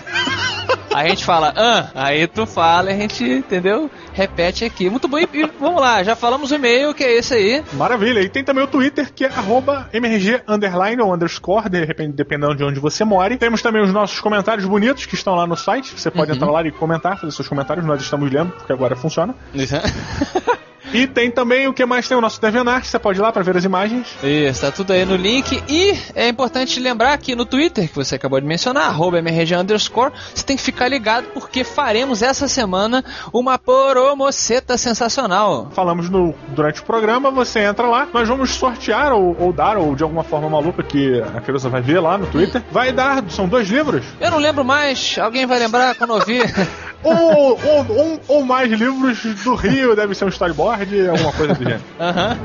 [0.95, 3.91] Aí a gente fala, ah, aí tu fala e a gente, entendeu?
[4.15, 4.89] Repete aqui.
[4.89, 7.63] Muito bom, e, e vamos lá, já falamos o e-mail, que é esse aí.
[7.73, 8.21] Maravilha.
[8.21, 12.55] E tem também o Twitter, que é arroba MRG underline ou underscore, de repente, dependendo
[12.55, 13.35] de onde você mora.
[13.37, 15.93] Temos também os nossos comentários bonitos que estão lá no site.
[15.99, 16.37] Você pode Uhum.
[16.37, 17.85] entrar lá e comentar, fazer seus comentários.
[17.85, 19.35] Nós estamos lendo, porque agora funciona.
[20.95, 23.43] E tem também o que mais tem o nosso DeviantArt, você pode ir lá para
[23.43, 24.07] ver as imagens.
[24.23, 25.61] Isso, tá tudo aí no link.
[25.67, 30.45] E é importante lembrar aqui no Twitter, que você acabou de mencionar, arroba underscore, você
[30.45, 35.69] tem que ficar ligado porque faremos essa semana uma poromoceta sensacional.
[35.73, 39.95] Falamos no, durante o programa, você entra lá, nós vamos sortear ou, ou dar, ou
[39.95, 42.61] de alguma forma maluca que a criança vai ver lá no Twitter.
[42.71, 46.45] Vai dar, são dois livros, Eu não lembro mais, alguém vai lembrar quando ouvir.
[47.05, 51.63] ou, ou, um, ou mais livros do Rio, deve ser um storyboard, alguma coisa do
[51.63, 51.81] gênero.
[51.99, 52.37] Aham.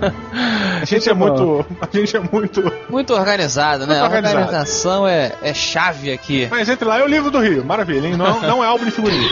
[0.82, 1.66] A gente é muito.
[1.80, 2.72] A gente é muito.
[2.88, 3.94] Muito organizado, né?
[3.94, 4.44] Muito A organizado.
[4.44, 6.46] organização é, é chave aqui.
[6.50, 8.16] Mas entre lá é o livro do Rio, maravilha, hein?
[8.16, 9.28] Não, não é álbum de figurinha.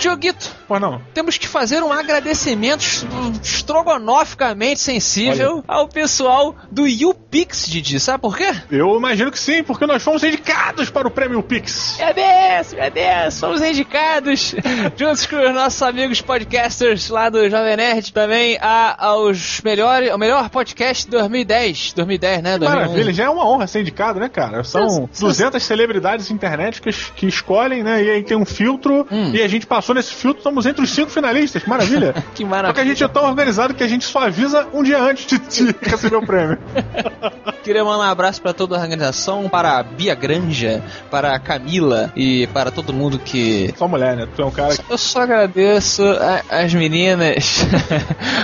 [0.00, 1.00] Dioguito, Pois não.
[1.14, 3.06] temos que fazer um agradecimento est-
[3.42, 8.00] estrogonoficamente sensível ao pessoal do YouPix, Didi.
[8.00, 8.50] Sabe por quê?
[8.70, 11.96] Eu imagino que sim, porque nós fomos indicados para o prêmio Pix.
[11.98, 14.54] Meu Deus, meu Deus, somos indicados,
[14.96, 20.18] juntos com os nossos amigos podcasters lá do Jovem Nerd, também a, aos melhores, o
[20.18, 22.52] melhor podcast de 2010, 2010, né?
[22.54, 22.86] Que 2011.
[22.88, 24.64] maravilha, já é uma honra ser indicado, né, cara?
[24.64, 25.24] São Sim, sim.
[25.26, 28.02] 200 celebridades internéticas que escolhem, né?
[28.02, 29.32] E aí tem um filtro, Hum.
[29.34, 32.12] e a gente passou nesse filtro, estamos entre os cinco finalistas, que maravilha.
[32.12, 32.84] Que Porque a maravilha.
[32.86, 36.16] gente é tão organizado que a gente só avisa um dia antes de, de receber
[36.16, 36.58] o prêmio.
[37.62, 42.10] Queria mandar um abraço para toda a organização, para a Bia Granja, para a Camila
[42.16, 43.72] e para todo mundo que.
[43.76, 44.26] Só mulher, né?
[44.34, 44.82] Tu é um cara que.
[44.90, 47.60] Eu só agradeço a- as meninas.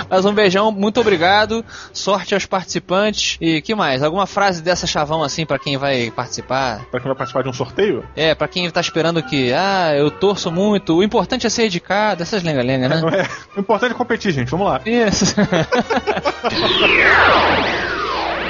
[0.09, 1.65] Mas um beijão, muito obrigado.
[1.91, 3.37] Sorte aos participantes.
[3.41, 4.03] E que mais?
[4.03, 6.85] Alguma frase dessa chavão assim para quem vai participar?
[6.91, 8.03] Pra quem vai participar de um sorteio?
[8.15, 12.23] É, pra quem tá esperando que, ah, eu torço muito, o importante é ser dedicado,
[12.23, 13.01] essas lenga-lenga, né?
[13.01, 13.27] Não é?
[13.55, 14.49] O importante é competir, gente.
[14.49, 14.81] Vamos lá.
[14.85, 15.35] Isso.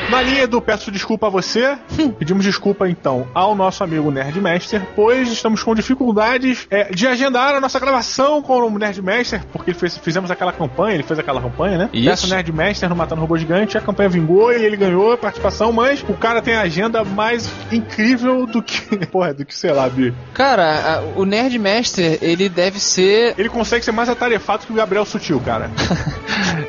[0.10, 1.78] Na linha do Peço Desculpa a Você,
[2.18, 7.60] pedimos desculpa então ao nosso amigo Nerdmaster, pois estamos com dificuldades é, de agendar a
[7.60, 11.90] nossa gravação com o Nerdmaster, porque fez- fizemos aquela campanha, ele fez aquela campanha, né?
[11.92, 12.10] Isso.
[12.10, 16.02] Peço Nerdmaster no Matando Robô Gigante, a campanha vingou e ele ganhou a participação, mas
[16.08, 20.14] o cara tem a agenda mais incrível do que, porra, do que sei lá, Bi.
[20.34, 20.64] Cara,
[21.00, 23.36] a- o Nerdmaster, ele deve ser.
[23.38, 25.70] Ele consegue ser mais atarefado que o Gabriel Sutil, cara.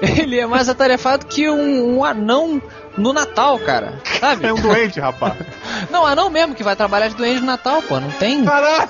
[0.01, 2.61] Ele é mais atarefado que um, um anão
[2.99, 3.95] no Natal, cara.
[4.21, 4.47] Sabe?
[4.47, 5.35] É um doente, rapaz.
[5.91, 8.01] Não, anão mesmo que vai trabalhar de doente no Natal, pô.
[8.01, 8.45] Não tem.
[8.45, 8.89] Caraca!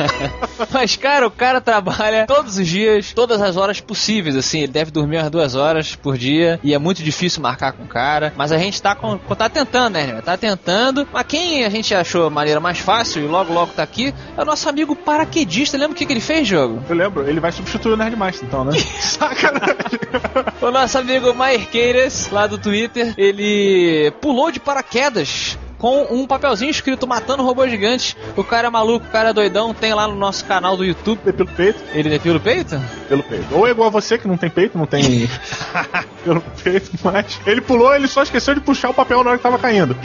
[0.72, 4.60] Mas, cara, o cara trabalha todos os dias, todas as horas possíveis, assim.
[4.60, 6.58] Ele deve dormir umas duas horas por dia.
[6.62, 8.32] E é muito difícil marcar com o cara.
[8.36, 11.06] Mas a gente tá, com, tá tentando, né, Tá tentando.
[11.12, 14.42] Mas quem a gente achou a maneira mais fácil e logo logo tá aqui é
[14.42, 15.76] o nosso amigo paraquedista.
[15.76, 16.82] Lembra o que, que ele fez, jogo?
[16.88, 18.78] Eu lembro, ele vai substituir o Nerdmaster então, né?
[19.00, 20.00] Sacanagem.
[20.60, 27.06] O nosso amigo Maerqueiras, lá do Twitter, ele pulou de paraquedas com um papelzinho escrito
[27.06, 28.16] Matando Robô Gigante.
[28.36, 31.18] O cara é maluco, o cara é doidão, tem lá no nosso canal do YouTube.
[31.32, 31.82] Pelo peito.
[31.92, 32.80] Ele depila o peito?
[33.08, 33.46] Pelo peito.
[33.52, 35.28] Ou é igual a você que não tem peito, não tem.
[36.22, 37.40] pelo peito, mas.
[37.46, 39.96] Ele pulou, ele só esqueceu de puxar o papel na hora que tava caindo.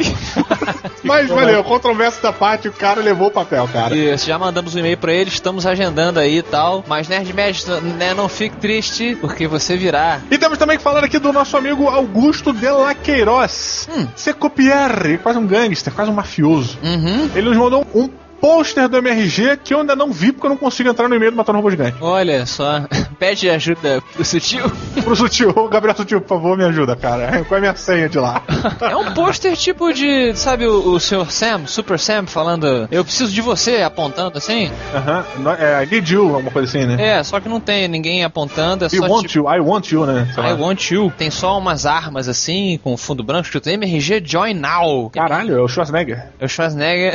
[1.03, 3.95] mas valeu, controvérsia da parte, o cara levou o papel, cara.
[3.95, 6.85] Isso, já mandamos um e-mail pra ele, estamos agendando aí e tal.
[6.87, 7.65] Mas Nerdmed,
[7.97, 10.21] né, não fique triste, porque você virá.
[10.31, 13.89] E temos também que falar aqui do nosso amigo Augusto de la Queiroz.
[13.93, 14.07] Hum.
[14.15, 16.77] Secopier, quase um gangster, quase um mafioso.
[16.83, 17.29] Uhum.
[17.35, 18.09] Ele nos mandou um
[18.39, 21.31] pôster do MRG que eu ainda não vi porque eu não consigo entrar no e-mail
[21.31, 21.97] do Matando Robô Gigante.
[22.01, 22.81] Olha só,
[23.19, 24.65] pede ajuda pro sutil.
[25.03, 27.43] Pro Sutil, Gabriel Sutil, por favor, me ajuda, cara.
[27.45, 28.41] Qual é a minha senha de lá?
[28.81, 31.29] É um pôster tipo de, sabe, o, o Sr.
[31.31, 34.69] Sam, Super Sam, falando eu preciso de você, apontando assim?
[34.93, 37.17] Aham, no- é, I need you, alguma coisa assim, né?
[37.17, 39.47] É, só que não tem ninguém apontando, é We só want tipo...
[39.49, 40.27] you, I want you, né?
[40.33, 40.49] Sei lá.
[40.49, 41.11] I want you.
[41.17, 45.09] Tem só umas armas assim, com fundo branco, escrito MRG Join Now.
[45.09, 46.25] Caralho, é o Schwarzenegger.
[46.39, 47.13] É o Schwarzenegger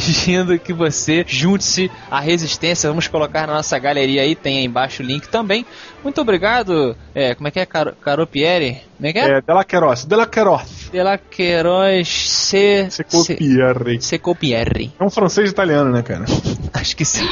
[0.00, 2.88] exigindo que você junte-se à resistência.
[2.88, 5.66] Vamos colocar na nossa galeria aí, tem aí embaixo o link também.
[6.02, 6.96] Muito obrigado.
[7.14, 7.66] É, como é que é?
[7.66, 8.80] Caro, Caro Pieri?
[8.96, 9.38] Como é que é?
[9.38, 10.90] É, Delaqueros, Delaqueros.
[10.90, 12.88] De la Queiroz C...
[12.90, 14.00] Secopierri.
[14.00, 14.92] Secopierri.
[14.98, 16.24] É um francês italiano, né, cara?
[16.74, 17.26] Acho que sim.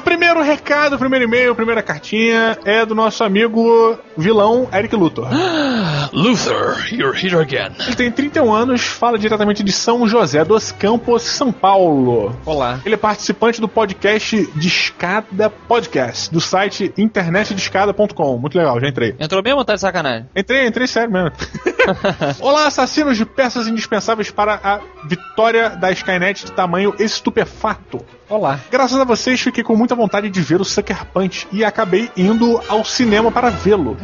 [0.00, 5.28] Lá, primeiro recado, primeiro e-mail, primeira cartinha é do nosso amigo vilão Eric Luthor.
[6.10, 7.72] Luther, you're here again.
[7.86, 12.34] Ele tem 31 anos, fala diretamente de São José dos Campos, São Paulo.
[12.46, 12.80] Olá.
[12.82, 18.38] Ele é participante do podcast Discada Podcast, do site internetdescada.com.
[18.38, 19.14] Muito legal, já entrei.
[19.20, 20.26] Entrou bem ou tá de sacanagem?
[20.34, 21.32] Entrei, entrei sério mesmo.
[22.40, 28.04] Olá, assassinos de peças indispensáveis para a vitória da Skynet de tamanho estupefato.
[28.30, 28.60] Olá.
[28.70, 32.60] Graças a vocês, fiquei com muita vontade de ver o Sucker Punch e acabei indo
[32.68, 33.96] ao cinema para vê-lo.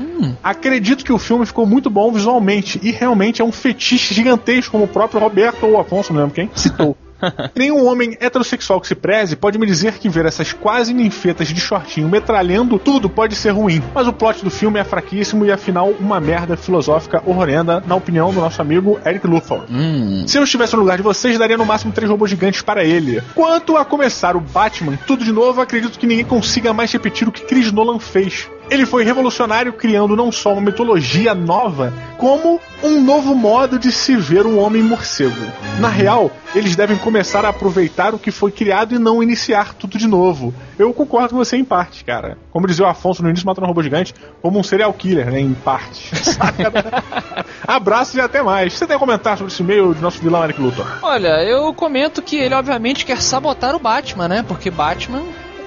[0.43, 4.85] Acredito que o filme ficou muito bom visualmente e realmente é um fetiche gigantesco, como
[4.85, 6.97] o próprio Roberto ou Afonso, não lembro quem, citou.
[7.55, 11.61] Nenhum homem heterossexual que se preze pode me dizer que ver essas quase ninfetas de
[11.61, 13.83] shortinho metralhando tudo pode ser ruim.
[13.95, 18.33] Mas o plot do filme é fraquíssimo e afinal uma merda filosófica horrenda, na opinião
[18.33, 19.65] do nosso amigo Eric Luthor.
[20.27, 23.23] Se eu estivesse no lugar de vocês, daria no máximo três robôs gigantes para ele.
[23.35, 27.33] Quanto a começar o Batman, tudo de novo, acredito que ninguém consiga mais repetir o
[27.33, 28.49] que Chris Nolan fez.
[28.69, 34.17] Ele foi revolucionário criando não só uma mitologia nova, como um novo modo de se
[34.17, 35.47] ver um homem morcego.
[35.79, 39.97] Na real, eles devem começar a aproveitar o que foi criado e não iniciar tudo
[39.97, 40.53] de novo.
[40.79, 42.37] Eu concordo com você em parte, cara.
[42.51, 45.41] Como dizia o Afonso no início matando um robô gigante, como um serial killer, né?
[45.41, 46.11] Em parte.
[47.67, 48.73] Abraço e até mais.
[48.73, 50.87] Você tem a comentar sobre esse e-mail do nosso vilão Eric Luthor?
[51.03, 54.45] Olha, eu comento que ele obviamente quer sabotar o Batman, né?
[54.47, 55.23] Porque Batman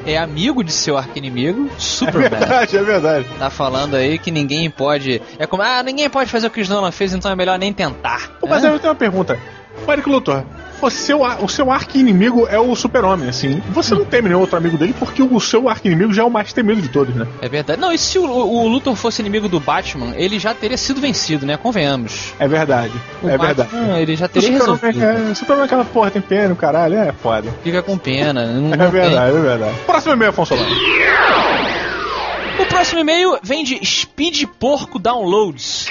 [0.05, 2.29] é amigo de seu arqui-inimigo, É Superman.
[2.39, 3.25] verdade, é verdade.
[3.37, 5.21] Tá falando aí que ninguém pode.
[5.37, 7.71] É como, ah, ninguém pode fazer o que o Nolan fez, então é melhor nem
[7.73, 8.31] tentar.
[8.39, 8.69] Pô, Mas É?
[8.69, 9.37] eu tenho uma pergunta.
[9.87, 10.43] O Eric Luthor,
[10.81, 13.61] o, o seu arqui-inimigo é o super-homem, assim.
[13.71, 16.53] Você não teme nenhum outro amigo dele porque o seu arqui-inimigo já é o mais
[16.53, 17.27] temido de todos, né?
[17.41, 17.79] É verdade.
[17.79, 21.45] Não, e se o, o Luthor fosse inimigo do Batman, ele já teria sido vencido,
[21.45, 21.57] né?
[21.57, 22.33] Convenhamos.
[22.39, 22.93] É verdade.
[23.21, 24.01] O é Batman, verdade.
[24.01, 25.27] ele já O teria super-homem resolvido.
[25.29, 27.53] é, o super-homem é aquela porra, tem pena, caralho, é foda.
[27.63, 28.45] Fica com pena.
[28.45, 29.75] Não, É verdade, é verdade.
[29.85, 30.65] Próximo e-mail, Afonso tem.
[32.59, 35.87] O próximo e-mail vem de Speed Porco Downloads.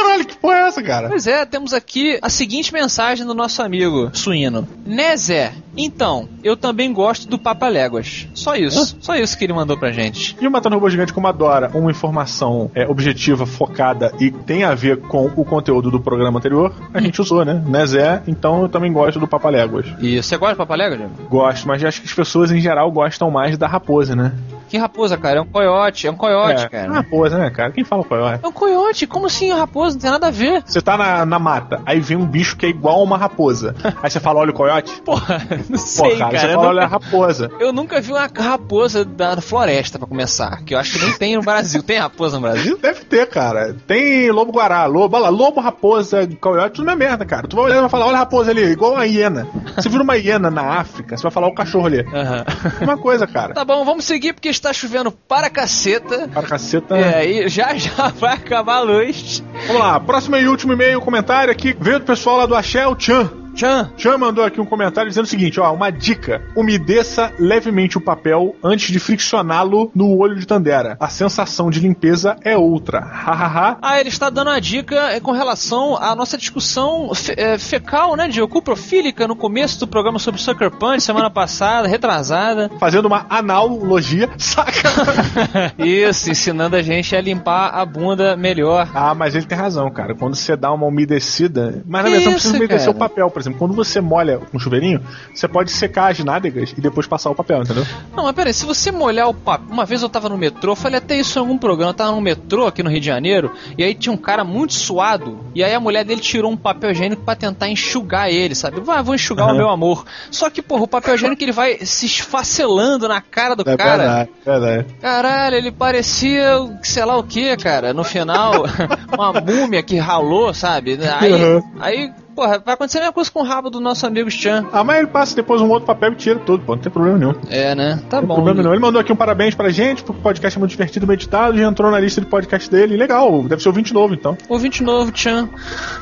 [0.00, 1.08] Caralho, que porra é essa, cara?
[1.08, 4.66] Pois é, temos aqui a seguinte mensagem do nosso amigo suíno.
[4.86, 5.52] Né, Zé?
[5.76, 8.26] Então, eu também gosto do Papa Léguas.
[8.34, 8.96] Só isso.
[9.00, 10.36] Só isso que ele mandou pra gente.
[10.40, 14.74] E o Matando Robô Gigante, como adora uma informação é, objetiva, focada e tem a
[14.74, 17.62] ver com o conteúdo do programa anterior, a gente usou, né?
[17.66, 18.22] Né, Zé?
[18.26, 19.86] Então eu também gosto do Papaléguas.
[20.00, 21.10] E você gosta do Papa Léguas?
[21.28, 24.32] Gosto, mas acho que as pessoas em geral gostam mais da raposa, né?
[24.70, 25.38] Que raposa, cara?
[25.38, 26.06] É um coiote.
[26.06, 26.92] É um coiote, é, cara.
[26.92, 27.72] raposa, né, cara?
[27.72, 28.40] Quem fala coiote?
[28.44, 29.06] É um coiote.
[29.06, 29.94] Como assim raposa?
[29.96, 30.62] Não tem nada a ver.
[30.64, 33.74] Você tá na, na mata, aí vem um bicho que é igual a uma raposa.
[34.02, 35.00] Aí você fala, olha o coiote?
[35.02, 36.38] Porra, não Pô, sei, cara, cara.
[36.38, 37.50] você fala, nunca- olha a raposa.
[37.60, 40.62] Eu nunca vi uma raposa da floresta, pra começar.
[40.64, 41.82] Que eu acho que nem tem no Brasil.
[41.82, 42.78] Tem raposa no Brasil?
[42.78, 43.74] Deve ter, cara.
[43.86, 47.48] Tem lobo guará, lobo, olha lá, lobo, raposa, coiote, tudo é merda, cara.
[47.48, 49.46] Tu vai olhar e vai falar, olha a raposa ali, igual uma hiena.
[49.74, 52.00] Você vira uma hiena na África, você vai falar o cachorro ali.
[52.14, 52.44] Aham.
[52.82, 53.52] Uma coisa, cara.
[53.54, 56.28] Tá bom, vamos seguir porque está chovendo para caceta.
[56.28, 56.96] Para caceta.
[56.96, 59.42] É, e já já vai acabar a luz.
[59.66, 62.98] Vamos lá, próximo e último e-mail, comentário aqui, veio do pessoal lá do Axé, o
[62.98, 63.39] Chan.
[63.54, 63.90] Chan.
[63.96, 66.42] Chan mandou aqui um comentário dizendo o seguinte, ó, uma dica.
[66.56, 70.96] Umedeça levemente o papel antes de friccioná-lo no olho de Tandera.
[71.00, 73.00] A sensação de limpeza é outra.
[73.00, 73.78] Hahaha.
[73.82, 78.16] Ah, ele está dando uma dica é, com relação à nossa discussão fe- é, fecal,
[78.16, 82.70] né, de ocuprofílica no começo do programa sobre Sucker Punch, semana passada, retrasada.
[82.78, 85.74] Fazendo uma analogia, saca?
[85.78, 88.88] Isso, ensinando a gente a limpar a bunda melhor.
[88.94, 90.14] Ah, mas ele tem razão, cara.
[90.14, 91.82] Quando você dá uma umedecida.
[91.86, 93.58] Mas na verdade não precisa umedecer o papel, por exemplo.
[93.58, 95.00] Quando você molha com chuveirinho,
[95.34, 97.86] você pode secar as nádegas e depois passar o papel, entendeu?
[98.14, 99.68] Não, mas peraí, se você molhar o papel.
[99.70, 102.20] Uma vez eu tava no metrô, falei até isso em algum programa, eu tava no
[102.20, 105.74] metrô aqui no Rio de Janeiro, e aí tinha um cara muito suado, e aí
[105.74, 108.80] a mulher dele tirou um papel higiênico pra tentar enxugar ele, sabe?
[108.80, 109.58] Vai, vou enxugar o Aham.
[109.58, 110.04] meu amor.
[110.30, 113.96] Só que, porra, o papel higiênico ele vai se esfacelando na cara do É cara.
[113.96, 114.86] verdade, verdade.
[115.00, 116.50] Caralho, ele parecia,
[116.82, 117.92] sei lá o que, cara.
[117.94, 118.64] No final,
[119.12, 120.98] uma múmia que ralou, sabe?
[121.18, 121.62] Aí, Uhum.
[121.80, 124.66] aí porra, vai acontecer a mesma coisa com o rabo do nosso amigo Chan.
[124.72, 126.74] Ah, mas ele passa depois um outro papel e tira tudo, pô.
[126.74, 127.34] Não tem problema nenhum.
[127.50, 128.00] É, né?
[128.08, 128.34] Tá Não tem bom.
[128.36, 128.72] problema não.
[128.72, 131.58] Ele mandou aqui um parabéns pra gente, porque o podcast é muito divertido, bem editado,
[131.58, 132.96] já entrou na lista de podcast dele.
[132.96, 134.38] Legal, deve ser ouvinte novo, então.
[134.48, 135.50] Ouvinte novo, Chan.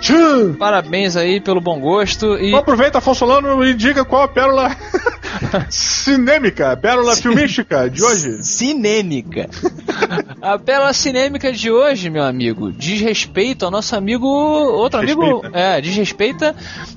[0.00, 0.54] Tchau!
[0.56, 2.48] Parabéns aí pelo bom gosto e.
[2.48, 4.70] Então aproveita, Afonso Solano, e diga qual a pérola
[5.68, 8.42] cinêmica, pérola filmística de hoje.
[8.44, 9.48] Cinêmica.
[10.40, 14.26] A pérola cinêmica de hoje, meu amigo, diz respeito ao nosso amigo.
[14.26, 15.40] Outro amigo.
[15.40, 15.58] Respeita.
[15.58, 16.27] É, diz respeito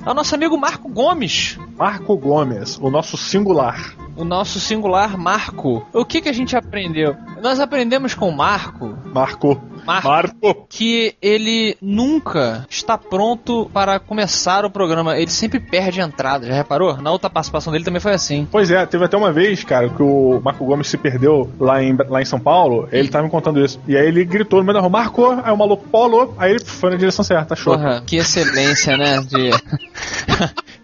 [0.06, 1.58] ao nosso amigo Marco Gomes.
[1.78, 3.96] Marco Gomes, o nosso singular.
[4.16, 5.88] O nosso singular Marco.
[5.94, 7.16] O que, que a gente aprendeu?
[7.42, 8.98] Nós aprendemos com o Marco.
[9.14, 9.62] Marco.
[9.86, 10.08] Marco.
[10.08, 10.68] Marco.
[10.70, 15.18] Que ele nunca está pronto para começar o programa.
[15.18, 16.98] Ele sempre perde a entrada, já reparou?
[16.98, 18.48] Na outra participação dele também foi assim.
[18.52, 21.96] Pois é, teve até uma vez, cara, que o Marco Gomes se perdeu lá em,
[22.10, 23.80] lá em São Paulo, ele tava me contando isso.
[23.88, 26.64] E aí ele gritou no meio da rua, Marco, aí o maluco polo, aí ele
[26.66, 27.76] foi na direção certa, achou.
[27.78, 29.20] Porra, que excelência, né?
[29.22, 29.52] De...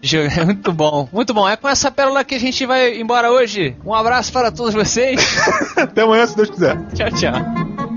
[0.00, 1.48] de- muito bom, muito bom.
[1.48, 3.76] É com essa pérola que a gente vai embora hoje.
[3.84, 5.20] Um abraço para todos vocês.
[5.76, 6.76] Até amanhã, se Deus quiser.
[6.94, 7.87] tchau, tchau.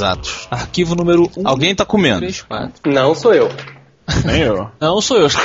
[0.00, 0.30] Exato.
[0.50, 1.46] Arquivo número 1.
[1.46, 2.20] Alguém tá comendo.
[2.20, 2.90] 3, 4.
[2.90, 3.50] Não sou eu.
[4.24, 4.70] Nem eu.
[4.80, 5.28] Não, sou eu.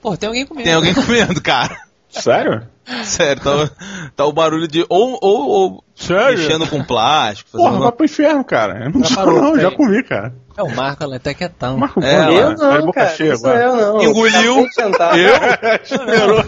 [0.00, 0.64] Pô, tem alguém comendo.
[0.64, 1.76] Tem alguém comendo, cara.
[2.08, 2.62] Sério?
[3.04, 3.70] Sério, tá,
[4.16, 4.86] tá o barulho de.
[4.88, 6.38] Ou, ou, ou Sério?
[6.38, 7.50] mexendo com plástico.
[7.50, 8.84] Porra, fazendo vai pro inferno, cara.
[8.84, 10.32] Eu não Já sou, parou, não, já comi, cara.
[10.56, 11.76] É o Marco, ela até quietão.
[11.76, 13.10] Marco É, Gomes, Eu tá de não, cara.
[13.10, 14.02] cheia Não sou eu, não.
[14.02, 14.66] Engoliu.
[14.68, 15.12] De jantar.
[15.82, 16.44] Esperou.